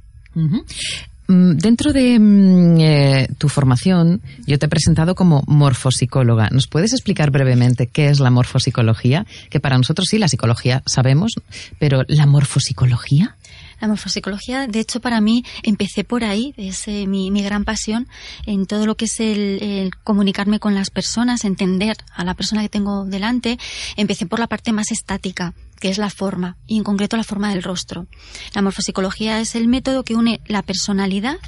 Mm, 1.26 1.52
dentro 1.52 1.92
de 1.92 2.18
mm, 2.18 2.80
eh, 2.80 3.28
tu 3.38 3.48
formación, 3.48 4.20
yo 4.46 4.58
te 4.58 4.66
he 4.66 4.68
presentado 4.68 5.14
como 5.14 5.42
morfopsicóloga. 5.46 6.50
¿Nos 6.50 6.66
puedes 6.66 6.92
explicar 6.92 7.30
brevemente 7.30 7.86
qué 7.86 8.08
es 8.08 8.20
la 8.20 8.30
morfopsicología? 8.30 9.26
Que 9.48 9.60
para 9.60 9.78
nosotros 9.78 10.08
sí, 10.10 10.18
la 10.18 10.28
psicología 10.28 10.82
sabemos, 10.86 11.32
pero 11.78 12.02
¿la 12.08 12.26
morfopsicología? 12.26 13.36
La 13.80 13.88
morfopsicología, 13.88 14.66
de 14.66 14.80
hecho, 14.80 15.00
para 15.00 15.20
mí 15.20 15.44
empecé 15.62 16.04
por 16.04 16.24
ahí, 16.24 16.54
es 16.56 16.86
eh, 16.88 17.06
mi, 17.06 17.30
gran 17.42 17.64
pasión 17.64 18.08
en 18.46 18.66
todo 18.66 18.86
lo 18.86 18.96
que 18.96 19.06
es 19.06 19.20
el, 19.20 19.90
comunicarme 20.02 20.60
con 20.60 20.74
las 20.74 20.90
personas, 20.90 21.44
entender 21.44 21.96
a 22.14 22.24
la 22.24 22.34
persona 22.34 22.62
que 22.62 22.68
tengo 22.68 23.04
delante. 23.04 23.58
Empecé 23.96 24.26
por 24.26 24.38
la 24.38 24.46
parte 24.46 24.72
más 24.72 24.90
estática, 24.90 25.54
que 25.80 25.88
es 25.88 25.98
la 25.98 26.10
forma, 26.10 26.56
y 26.66 26.78
en 26.78 26.84
concreto 26.84 27.16
la 27.16 27.24
forma 27.24 27.50
del 27.50 27.62
rostro. 27.62 28.06
La 28.54 28.62
morfopsicología 28.62 29.40
es 29.40 29.54
el 29.54 29.68
método 29.68 30.04
que 30.04 30.14
une 30.14 30.40
la 30.46 30.62
personalidad 30.62 31.38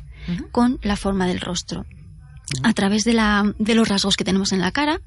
con 0.50 0.80
la 0.82 0.96
forma 0.96 1.26
del 1.26 1.40
rostro 1.40 1.86
a 2.62 2.72
través 2.72 3.04
de, 3.04 3.12
la, 3.12 3.54
de 3.58 3.74
los 3.74 3.88
rasgos 3.88 4.16
que 4.16 4.24
tenemos 4.24 4.52
en 4.52 4.60
la 4.60 4.70
cara, 4.70 5.00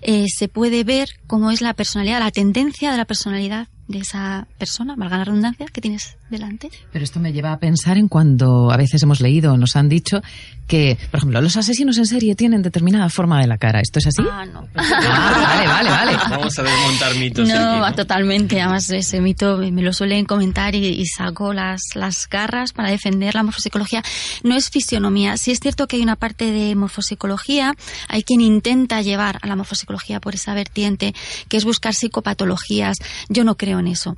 eh, 0.00 0.26
se 0.28 0.48
puede 0.48 0.84
ver 0.84 1.08
cómo 1.26 1.50
es 1.50 1.60
la 1.60 1.74
personalidad, 1.74 2.20
la 2.20 2.30
tendencia 2.30 2.90
de 2.90 2.96
la 2.96 3.04
personalidad 3.04 3.68
de 3.88 3.98
esa 3.98 4.46
persona, 4.58 4.94
valga 4.96 5.18
la 5.18 5.24
redundancia, 5.24 5.66
que 5.72 5.80
tienes 5.80 6.16
delante. 6.30 6.70
Pero 6.92 7.04
esto 7.04 7.20
me 7.20 7.32
lleva 7.32 7.52
a 7.52 7.58
pensar 7.58 7.96
en 7.96 8.08
cuando 8.08 8.70
a 8.70 8.76
veces 8.76 9.02
hemos 9.02 9.20
leído 9.20 9.54
o 9.54 9.56
nos 9.56 9.76
han 9.76 9.88
dicho 9.88 10.22
que, 10.66 10.98
por 11.10 11.18
ejemplo, 11.18 11.40
los 11.40 11.56
asesinos 11.56 11.96
en 11.96 12.04
serie 12.06 12.34
tienen 12.34 12.60
determinada 12.62 13.08
forma 13.08 13.40
de 13.40 13.46
la 13.46 13.56
cara. 13.56 13.80
¿Esto 13.80 13.98
es 13.98 14.08
así? 14.08 14.22
Ah, 14.30 14.44
no. 14.44 14.68
Ah, 14.74 15.56
vale, 15.66 15.66
vale, 15.66 15.90
vale. 15.90 16.12
Desmontar 16.62 17.14
mitos. 17.16 17.48
No, 17.48 17.92
totalmente. 17.94 18.60
Además, 18.60 18.90
ese 18.90 19.20
mito 19.20 19.58
me 19.58 19.82
lo 19.82 19.92
suelen 19.92 20.24
comentar 20.24 20.74
y, 20.74 21.06
saco 21.06 21.52
las, 21.52 21.80
las 21.94 22.28
garras 22.28 22.72
para 22.72 22.90
defender 22.90 23.34
la 23.34 23.42
morfopsicología. 23.42 24.02
No 24.42 24.56
es 24.56 24.70
fisionomía. 24.70 25.36
Sí 25.36 25.50
es 25.50 25.60
cierto 25.60 25.86
que 25.86 25.96
hay 25.96 26.02
una 26.02 26.16
parte 26.16 26.50
de 26.50 26.74
morfopsicología, 26.74 27.74
hay 28.08 28.22
quien 28.22 28.40
intenta 28.40 29.02
llevar 29.02 29.38
a 29.42 29.46
la 29.46 29.56
morfopsicología 29.56 30.20
por 30.20 30.34
esa 30.34 30.54
vertiente, 30.54 31.14
que 31.48 31.56
es 31.56 31.64
buscar 31.64 31.94
psicopatologías. 31.94 32.98
Yo 33.28 33.44
no 33.44 33.56
creo 33.56 33.78
en 33.78 33.88
eso. 33.88 34.16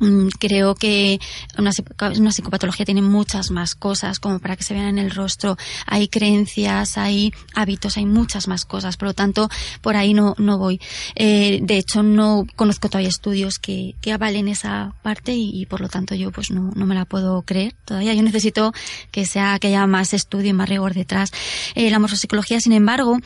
Mm, 0.00 0.28
creo 0.38 0.74
que 0.74 1.20
una, 1.58 1.72
psicopatología 1.72 2.86
tiene 2.86 3.02
muchas 3.02 3.50
más 3.50 3.74
cosas 3.74 4.18
como 4.18 4.38
para 4.38 4.56
que 4.56 4.64
se 4.64 4.72
vean 4.72 4.86
en 4.86 4.98
el 4.98 5.10
rostro. 5.10 5.56
Hay 5.86 6.08
creencias, 6.08 6.96
hay 6.96 7.32
hábitos, 7.54 7.98
hay 7.98 8.06
muchas 8.06 8.48
más 8.48 8.64
cosas. 8.64 8.96
Por 8.96 9.08
lo 9.08 9.14
tanto, 9.14 9.50
por 9.82 9.96
ahí 9.96 10.14
no, 10.14 10.34
no 10.38 10.58
voy. 10.58 10.80
Eh, 11.14 11.60
de 11.62 11.76
hecho, 11.76 12.02
no 12.02 12.46
conozco 12.56 12.88
todavía 12.88 13.10
estudios 13.10 13.58
que, 13.58 13.94
que 14.00 14.12
avalen 14.12 14.48
esa 14.48 14.94
parte 15.02 15.34
y, 15.34 15.66
por 15.66 15.80
lo 15.82 15.88
tanto 15.88 16.14
yo 16.14 16.32
pues 16.32 16.50
no, 16.50 16.70
no 16.74 16.86
me 16.86 16.94
la 16.94 17.04
puedo 17.04 17.42
creer 17.42 17.74
todavía. 17.84 18.14
Yo 18.14 18.22
necesito 18.22 18.72
que 19.10 19.26
sea 19.26 19.58
que 19.58 19.68
haya 19.68 19.86
más 19.86 20.14
estudio 20.14 20.50
y 20.50 20.54
más 20.54 20.68
rigor 20.68 20.94
detrás. 20.94 21.30
Eh, 21.74 21.90
la 21.90 21.98
morfopsicología, 21.98 22.58
sin 22.60 22.72
embargo, 22.72 23.18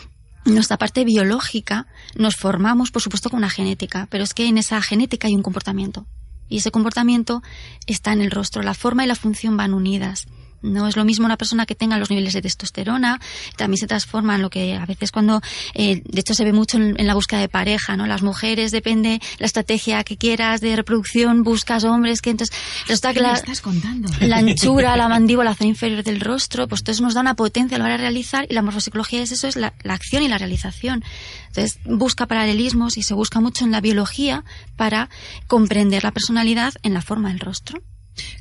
nuestra 0.45 0.77
parte 0.77 1.05
biológica 1.05 1.87
nos 2.17 2.35
formamos, 2.37 2.91
por 2.91 3.01
supuesto, 3.01 3.31
con 3.31 3.39
una 3.39 3.51
genética, 3.51 4.09
pero 4.11 4.25
es 4.25 4.35
que 4.35 4.47
en 4.47 4.59
esa 4.59 4.83
genética 4.83 5.29
hay 5.29 5.35
un 5.35 5.43
comportamiento. 5.43 6.07
Y 6.49 6.59
ese 6.59 6.71
comportamiento 6.71 7.43
está 7.87 8.13
en 8.13 8.21
el 8.21 8.31
rostro. 8.31 8.63
La 8.63 8.75
forma 8.75 9.05
y 9.05 9.09
la 9.09 9.15
función 9.15 9.57
van 9.57 9.75
unidas. 9.75 10.27
No 10.65 10.89
es 10.89 10.97
lo 10.97 11.05
mismo 11.05 11.27
una 11.27 11.37
persona 11.37 11.67
que 11.67 11.75
tenga 11.75 11.99
los 11.99 12.11
niveles 12.11 12.33
de 12.33 12.43
testosterona, 12.43 13.21
también 13.57 13.79
se 13.79 13.87
transforma 13.87 14.35
en 14.37 14.43
lo 14.43 14.51
que 14.51 14.75
a 14.75 14.87
veces 14.87 15.13
cuando, 15.13 15.41
eh, 15.75 16.03
de 16.05 16.21
hecho 16.21 16.35
se 16.35 16.45
ve 16.45 16.53
mucho 16.53 16.79
en, 16.79 17.07
la 17.07 17.15
búsqueda 17.15 17.41
de 17.41 17.49
pareja, 17.49 17.97
¿no? 17.97 18.07
Las 18.07 18.23
mujeres 18.23 18.73
depende 18.73 19.21
la 19.39 19.47
estrategia 19.47 20.03
que 20.05 20.17
quieras 20.17 20.61
de 20.61 20.75
reproducción, 20.75 21.43
buscas 21.43 21.85
hombres 21.85 22.23
que 22.23 22.31
entonces 22.31 22.57
resulta 22.89 23.13
que 23.13 23.21
la, 23.21 23.35
estás 23.35 23.61
contando? 23.61 24.09
la 24.21 24.39
anchura, 24.39 24.97
la 24.97 25.09
mandíbula, 25.09 25.51
la 25.51 25.55
zona 25.55 25.69
inferior 25.69 26.03
del 26.03 26.21
rostro, 26.21 26.67
pues 26.67 26.83
todo 26.83 26.93
eso 26.93 27.03
nos 27.03 27.15
da 27.15 27.21
una 27.21 27.35
potencia 27.35 27.77
a 27.77 27.79
la 27.79 27.85
hora 27.85 27.95
de 27.95 28.03
realizar 28.03 28.47
y 28.49 28.55
la 28.55 28.63
morfopsicología 28.63 29.23
es 29.23 29.33
eso, 29.33 29.47
es 29.47 29.57
la, 29.57 29.75
la 29.83 29.95
acción 29.95 30.23
y 30.23 30.29
la 30.29 30.39
realización. 30.39 31.05
Entonces 31.49 31.79
busca 31.85 32.27
paralelismos 32.27 32.97
y 32.97 33.03
se 33.03 33.15
busca 33.15 33.41
mucho 33.41 33.65
en 33.65 33.71
la 33.71 33.81
biología 33.81 34.45
para 34.77 35.09
comprender 35.47 36.03
la 36.03 36.11
personalidad 36.11 36.75
en 36.83 36.95
la 36.95 37.03
forma 37.03 37.29
del 37.29 37.41
rostro. 37.41 37.81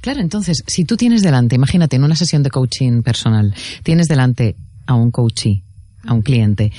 Claro, 0.01 0.19
entonces, 0.19 0.63
si 0.67 0.85
tú 0.85 0.97
tienes 0.97 1.21
delante, 1.21 1.55
imagínate 1.55 1.95
en 1.95 2.03
una 2.03 2.15
sesión 2.15 2.43
de 2.43 2.49
coaching 2.49 3.01
personal, 3.01 3.53
tienes 3.83 4.07
delante 4.07 4.55
a 4.85 4.93
un 4.95 5.11
coachee, 5.11 5.63
a 6.05 6.13
un 6.13 6.21
cliente, 6.21 6.71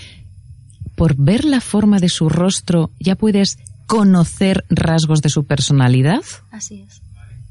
por 0.95 1.17
ver 1.17 1.45
la 1.45 1.61
forma 1.61 1.99
de 1.99 2.09
su 2.09 2.29
rostro 2.29 2.91
ya 3.01 3.17
puedes 3.17 3.59
conocer 3.87 4.65
rasgos 4.69 5.21
de 5.21 5.29
su 5.29 5.45
personalidad. 5.45 6.23
Así 6.51 6.85
es. 6.87 7.03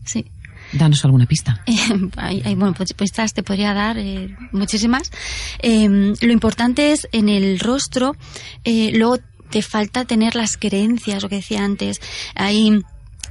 Sí. 0.05 0.25
Danos 0.71 1.05
alguna 1.05 1.27
pista. 1.27 1.63
bueno, 2.55 2.73
pues 2.73 2.93
pistas 2.93 3.33
te 3.33 3.43
podría 3.43 3.73
dar 3.73 3.97
eh, 3.99 4.35
muchísimas. 4.51 5.11
Em, 5.59 6.15
lo 6.19 6.31
importante 6.31 6.93
es 6.93 7.07
en 7.11 7.29
el 7.29 7.59
rostro, 7.59 8.15
eh, 8.63 8.91
luego 8.93 9.19
te 9.51 9.61
falta 9.61 10.05
tener 10.05 10.35
las 10.35 10.57
creencias, 10.57 11.21
lo 11.21 11.29
que 11.29 11.35
decía 11.35 11.63
antes. 11.63 12.01
Hay 12.33 12.81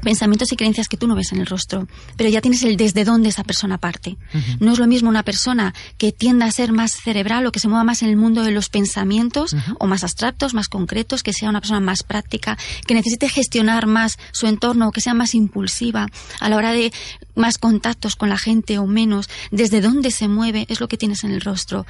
pensamientos 0.02 0.52
y 0.52 0.56
creencias 0.56 0.88
que 0.88 0.97
tú 0.97 1.06
no 1.06 1.14
ves 1.14 1.32
en 1.32 1.40
el 1.40 1.47
rostro, 1.47 1.87
pero 2.16 2.28
ya 2.28 2.40
tienes 2.40 2.62
el 2.64 2.76
desde 2.76 3.04
dónde 3.04 3.28
esa 3.28 3.44
persona 3.44 3.78
parte. 3.78 4.16
No 4.61 4.73
es 4.73 4.78
lo 4.78 4.87
mismo 4.87 5.09
una 5.09 5.23
persona 5.23 5.75
que 5.99 6.12
tienda 6.12 6.47
a 6.47 6.50
ser 6.50 6.73
más 6.73 6.92
cerebral 6.92 7.47
o 7.47 7.52
que 7.52 7.61
se 7.61 7.68
mueva 7.68 7.85
más 7.85 8.02
en 8.02 8.09
el 8.09 8.16
mundo 8.16 8.42
de 8.42 8.50
los 8.50 8.68
pensamientos 8.68 9.54
o 9.78 9.87
más 9.87 10.02
abstractos, 10.02 10.54
más 10.54 10.68
concretos, 10.68 11.23
que 11.23 11.32
sea 11.32 11.49
una 11.49 11.61
persona 11.61 11.80
más 11.80 12.02
práctica, 12.02 12.59
que 12.87 12.94
necesite 12.94 13.28
gestionar 13.28 13.87
más 13.87 14.18
su 14.32 14.47
entorno 14.47 14.88
o 14.88 14.92
que 14.92 15.00
sea 15.00 15.14
más 15.14 15.35
impulsiva 15.35 16.09
a 16.40 16.49
la 16.49 16.56
hora 16.56 16.73
de 16.73 16.92
más 17.35 17.59
contactos 17.59 18.16
con 18.16 18.28
la 18.28 18.38
gente 18.38 18.78
o 18.78 18.87
menos, 18.87 19.28
desde 19.50 19.80
dónde 19.80 20.11
se 20.11 20.28
mueve, 20.28 20.66
es 20.68 20.80
lo 20.80 20.88
que 20.88 20.99
tienes 20.99 21.25
en 21.25 21.32
el 21.32 21.40
rostro. 21.40 21.87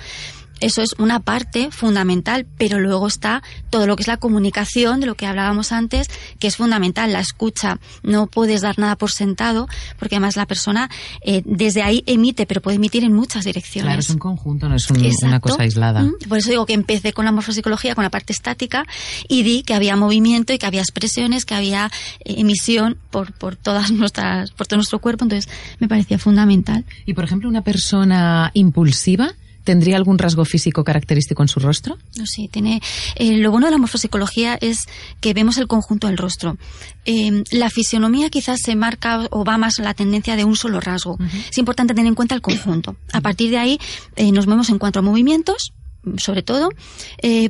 Eso 0.62 0.80
es 0.80 0.94
una 0.98 1.20
parte 1.20 1.70
fundamental, 1.72 2.46
pero 2.56 2.78
luego 2.78 3.08
está 3.08 3.42
todo 3.68 3.88
lo 3.88 3.96
que 3.96 4.02
es 4.02 4.06
la 4.06 4.16
comunicación, 4.16 5.00
de 5.00 5.06
lo 5.06 5.16
que 5.16 5.26
hablábamos 5.26 5.72
antes, 5.72 6.08
que 6.38 6.46
es 6.46 6.56
fundamental, 6.56 7.12
la 7.12 7.18
escucha. 7.18 7.80
No 8.04 8.28
puedes 8.28 8.60
dar 8.60 8.78
nada 8.78 8.96
por 8.96 9.10
sentado, 9.10 9.68
porque 9.98 10.14
además 10.14 10.36
la 10.36 10.46
persona 10.46 10.88
eh, 11.22 11.42
desde 11.44 11.82
ahí 11.82 12.04
emite, 12.06 12.46
pero 12.46 12.62
puede 12.62 12.76
emitir 12.76 13.02
en 13.02 13.12
muchas 13.12 13.44
direcciones. 13.44 13.88
Claro, 13.88 14.00
es 14.00 14.10
un 14.10 14.18
conjunto, 14.18 14.68
no 14.68 14.76
es 14.76 14.88
una 15.22 15.40
cosa 15.40 15.64
aislada. 15.64 16.04
Mm, 16.04 16.28
por 16.28 16.38
eso 16.38 16.50
digo 16.50 16.64
que 16.64 16.74
empecé 16.74 17.12
con 17.12 17.24
la 17.24 17.32
morfopsicología, 17.32 17.96
con 17.96 18.04
la 18.04 18.10
parte 18.10 18.32
estática, 18.32 18.86
y 19.28 19.42
di 19.42 19.64
que 19.64 19.74
había 19.74 19.96
movimiento 19.96 20.52
y 20.52 20.58
que 20.58 20.66
había 20.66 20.80
expresiones, 20.80 21.44
que 21.44 21.54
había 21.54 21.90
eh, 22.20 22.34
emisión 22.38 22.98
por, 23.10 23.32
por 23.32 23.56
todas 23.56 23.90
nuestras, 23.92 24.52
por 24.52 24.68
todo 24.68 24.76
nuestro 24.76 25.00
cuerpo, 25.00 25.24
entonces 25.24 25.52
me 25.80 25.88
parecía 25.88 26.18
fundamental. 26.18 26.84
Y 27.04 27.14
por 27.14 27.24
ejemplo, 27.24 27.48
una 27.48 27.62
persona 27.62 28.52
impulsiva, 28.54 29.34
¿Tendría 29.64 29.96
algún 29.96 30.18
rasgo 30.18 30.44
físico 30.44 30.82
característico 30.82 31.42
en 31.42 31.48
su 31.48 31.60
rostro? 31.60 31.96
No, 32.16 32.26
sí, 32.26 32.48
tiene. 32.48 32.80
Eh, 33.14 33.36
lo 33.36 33.50
bueno 33.50 33.66
de 33.66 33.72
la 33.72 33.78
morfopsicología 33.78 34.58
es 34.60 34.86
que 35.20 35.34
vemos 35.34 35.56
el 35.56 35.68
conjunto 35.68 36.08
del 36.08 36.18
rostro. 36.18 36.56
Eh, 37.04 37.44
la 37.52 37.70
fisionomía 37.70 38.28
quizás 38.28 38.58
se 38.64 38.74
marca 38.74 39.28
o 39.30 39.44
va 39.44 39.58
más 39.58 39.78
a 39.78 39.82
la 39.82 39.94
tendencia 39.94 40.34
de 40.36 40.44
un 40.44 40.56
solo 40.56 40.80
rasgo. 40.80 41.16
Es 41.48 41.58
importante 41.58 41.94
tener 41.94 42.08
en 42.08 42.14
cuenta 42.14 42.34
el 42.34 42.42
conjunto. 42.42 42.96
A 43.12 43.20
partir 43.20 43.50
de 43.50 43.58
ahí 43.58 43.78
eh, 44.16 44.32
nos 44.32 44.46
vemos 44.46 44.68
en 44.70 44.78
cuanto 44.78 44.98
a 44.98 45.02
movimientos, 45.02 45.72
sobre 46.16 46.42
todo, 46.42 46.70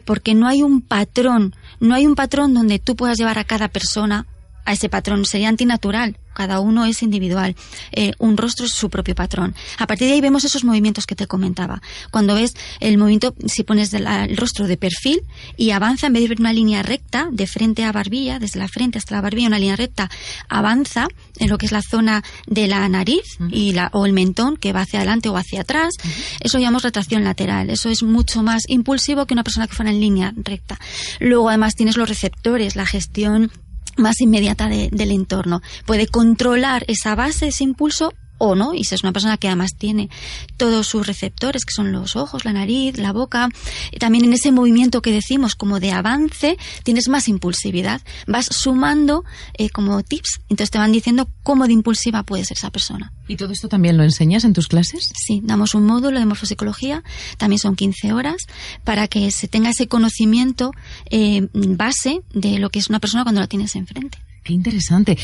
porque 0.05 0.35
no 0.35 0.47
hay 0.47 0.63
un 0.63 0.83
patrón, 0.83 1.57
no 1.81 1.95
hay 1.95 2.07
un 2.07 2.15
patrón 2.15 2.53
donde 2.53 2.79
tú 2.79 2.97
puedas 2.97 3.17
llevar 3.17 3.39
a 3.39 3.45
cada 3.45 3.69
persona 3.69 4.27
a 4.67 4.75
ese 4.75 4.91
patrón. 4.91 5.25
Sería 5.25 5.49
antinatural. 5.49 6.19
Cada 6.35 6.61
uno 6.61 6.85
es 6.85 7.03
individual. 7.03 7.57
Eh, 7.93 8.13
un 8.19 8.37
rostro 8.37 8.67
es 8.67 8.73
su 8.73 8.91
propio 8.91 9.15
patrón. 9.15 9.55
A 9.79 9.87
partir 9.87 10.09
de 10.09 10.15
ahí 10.15 10.21
vemos 10.21 10.45
esos 10.45 10.65
movimientos 10.65 11.07
que 11.07 11.15
te 11.15 11.27
comentaba. 11.27 11.83
Cuando 12.11 12.35
ves 12.35 12.55
el 12.81 12.99
movimiento, 12.99 13.35
si 13.47 13.63
pones 13.63 13.93
el 13.95 14.37
rostro 14.37 14.67
de 14.67 14.77
perfil 14.77 15.23
y 15.57 15.71
avanza, 15.71 16.07
en 16.07 16.13
vez 16.15 16.23
de 16.23 16.29
ver 16.29 16.41
una 16.41 16.53
línea 16.53 16.83
recta 16.83 17.29
de 17.31 17.47
frente 17.47 17.85
a 17.85 17.93
barbilla, 17.93 18.39
desde 18.39 18.59
la 18.59 18.69
frente 18.69 18.99
hasta 18.99 19.15
la 19.15 19.21
barbilla, 19.21 19.49
una 19.49 19.59
línea 19.59 19.77
recta, 19.77 20.11
avanza 20.49 21.09
en 21.39 21.49
lo 21.49 21.59
que 21.59 21.67
es 21.67 21.73
la 21.73 21.83
zona 21.83 22.23
de 22.47 22.67
la 22.69 22.89
nariz 22.89 23.39
y 23.51 23.73
la, 23.73 23.91
o 23.93 24.07
el 24.07 24.13
mentón 24.13 24.57
que 24.57 24.73
va 24.73 24.83
hacia 24.83 25.01
adelante 25.01 25.29
o 25.29 25.37
hacia 25.37 25.63
atrás. 25.63 25.95
Eso 26.41 26.59
llamamos 26.59 26.83
retracción 26.83 27.25
lateral. 27.25 27.71
Eso 27.71 27.89
es 27.89 28.03
mucho 28.03 28.43
más 28.43 28.63
impulsivo 28.69 29.27
que 29.27 29.35
una 29.35 29.45
persona 29.45 29.67
que 29.67 29.75
fuera 29.75 29.91
en 29.91 30.01
línea 30.01 30.33
recta. 30.37 30.79
Luego, 31.21 31.49
además, 31.49 31.75
tienes 31.75 31.97
los 31.97 32.09
receptores, 32.09 32.77
la 32.77 32.87
gestión 32.87 33.51
más 33.97 34.21
inmediata 34.21 34.69
del 34.69 35.11
entorno. 35.11 35.63
Puede 35.87 36.07
controlar 36.07 36.85
esa 36.89 37.15
base, 37.15 37.49
ese 37.49 37.65
impulso 37.65 38.13
o 38.45 38.57
no, 38.57 38.75
y 38.75 38.83
si 38.83 38.97
es 38.97 39.05
una 39.05 39.13
persona 39.13 39.37
que 39.37 39.47
además 39.47 39.77
tiene 39.79 40.11
todos 40.57 40.89
sus 40.89 41.07
receptores, 41.07 41.65
que 41.65 41.73
son 41.73 41.93
los 41.93 42.17
ojos, 42.17 42.45
la 42.45 42.53
nariz, 42.53 42.99
la 42.99 43.13
boca, 43.13 43.49
y 43.93 43.99
también 43.99 44.25
en 44.25 44.33
ese 44.33 44.51
movimiento 44.51 45.01
que 45.01 45.13
decimos 45.13 45.55
como 45.55 45.79
de 45.79 45.93
avance, 45.93 46.59
tienes 46.83 47.09
más 47.09 47.29
impulsividad. 47.29 48.01
Vas 48.27 48.47
sumando 48.47 49.25
eh, 49.57 49.71
como 49.71 50.03
tips, 50.03 50.41
entonces 50.49 50.73
te 50.73 50.79
van 50.79 50.91
diciendo 50.91 51.29
cómo 51.45 51.69
de 51.69 51.73
impulsiva 51.73 52.25
puede 52.25 52.45
ser 52.45 52.57
esa 52.57 52.71
persona. 52.71 53.13
¿Y 53.29 53.37
todo 53.37 53.53
esto 53.53 53.69
también 53.69 53.97
lo 53.97 54.03
enseñas 54.03 54.43
en 54.43 54.55
tus 54.55 54.67
clases? 54.67 55.13
Sí, 55.15 55.41
damos 55.45 55.77
un 55.77 55.87
módulo 55.87 56.19
de 56.19 56.27
morfopsicología, 56.27 57.05
también 57.37 57.61
son 57.61 57.77
15 57.77 58.13
horas, 58.13 58.39
para 58.83 59.07
que 59.07 59.31
se 59.31 59.47
tenga 59.47 59.71
ese 59.71 59.87
conocimiento 59.87 60.73
eh, 61.11 61.47
base 61.53 62.23
de 62.35 62.59
lo 62.59 62.71
que 62.71 62.81
es 62.81 62.89
una 62.89 62.99
persona 62.99 63.23
cuando 63.23 63.41
la 63.41 63.47
tienes 63.47 63.77
enfrente. 63.77 64.19
Qué 64.43 64.53
interesante. 64.53 65.17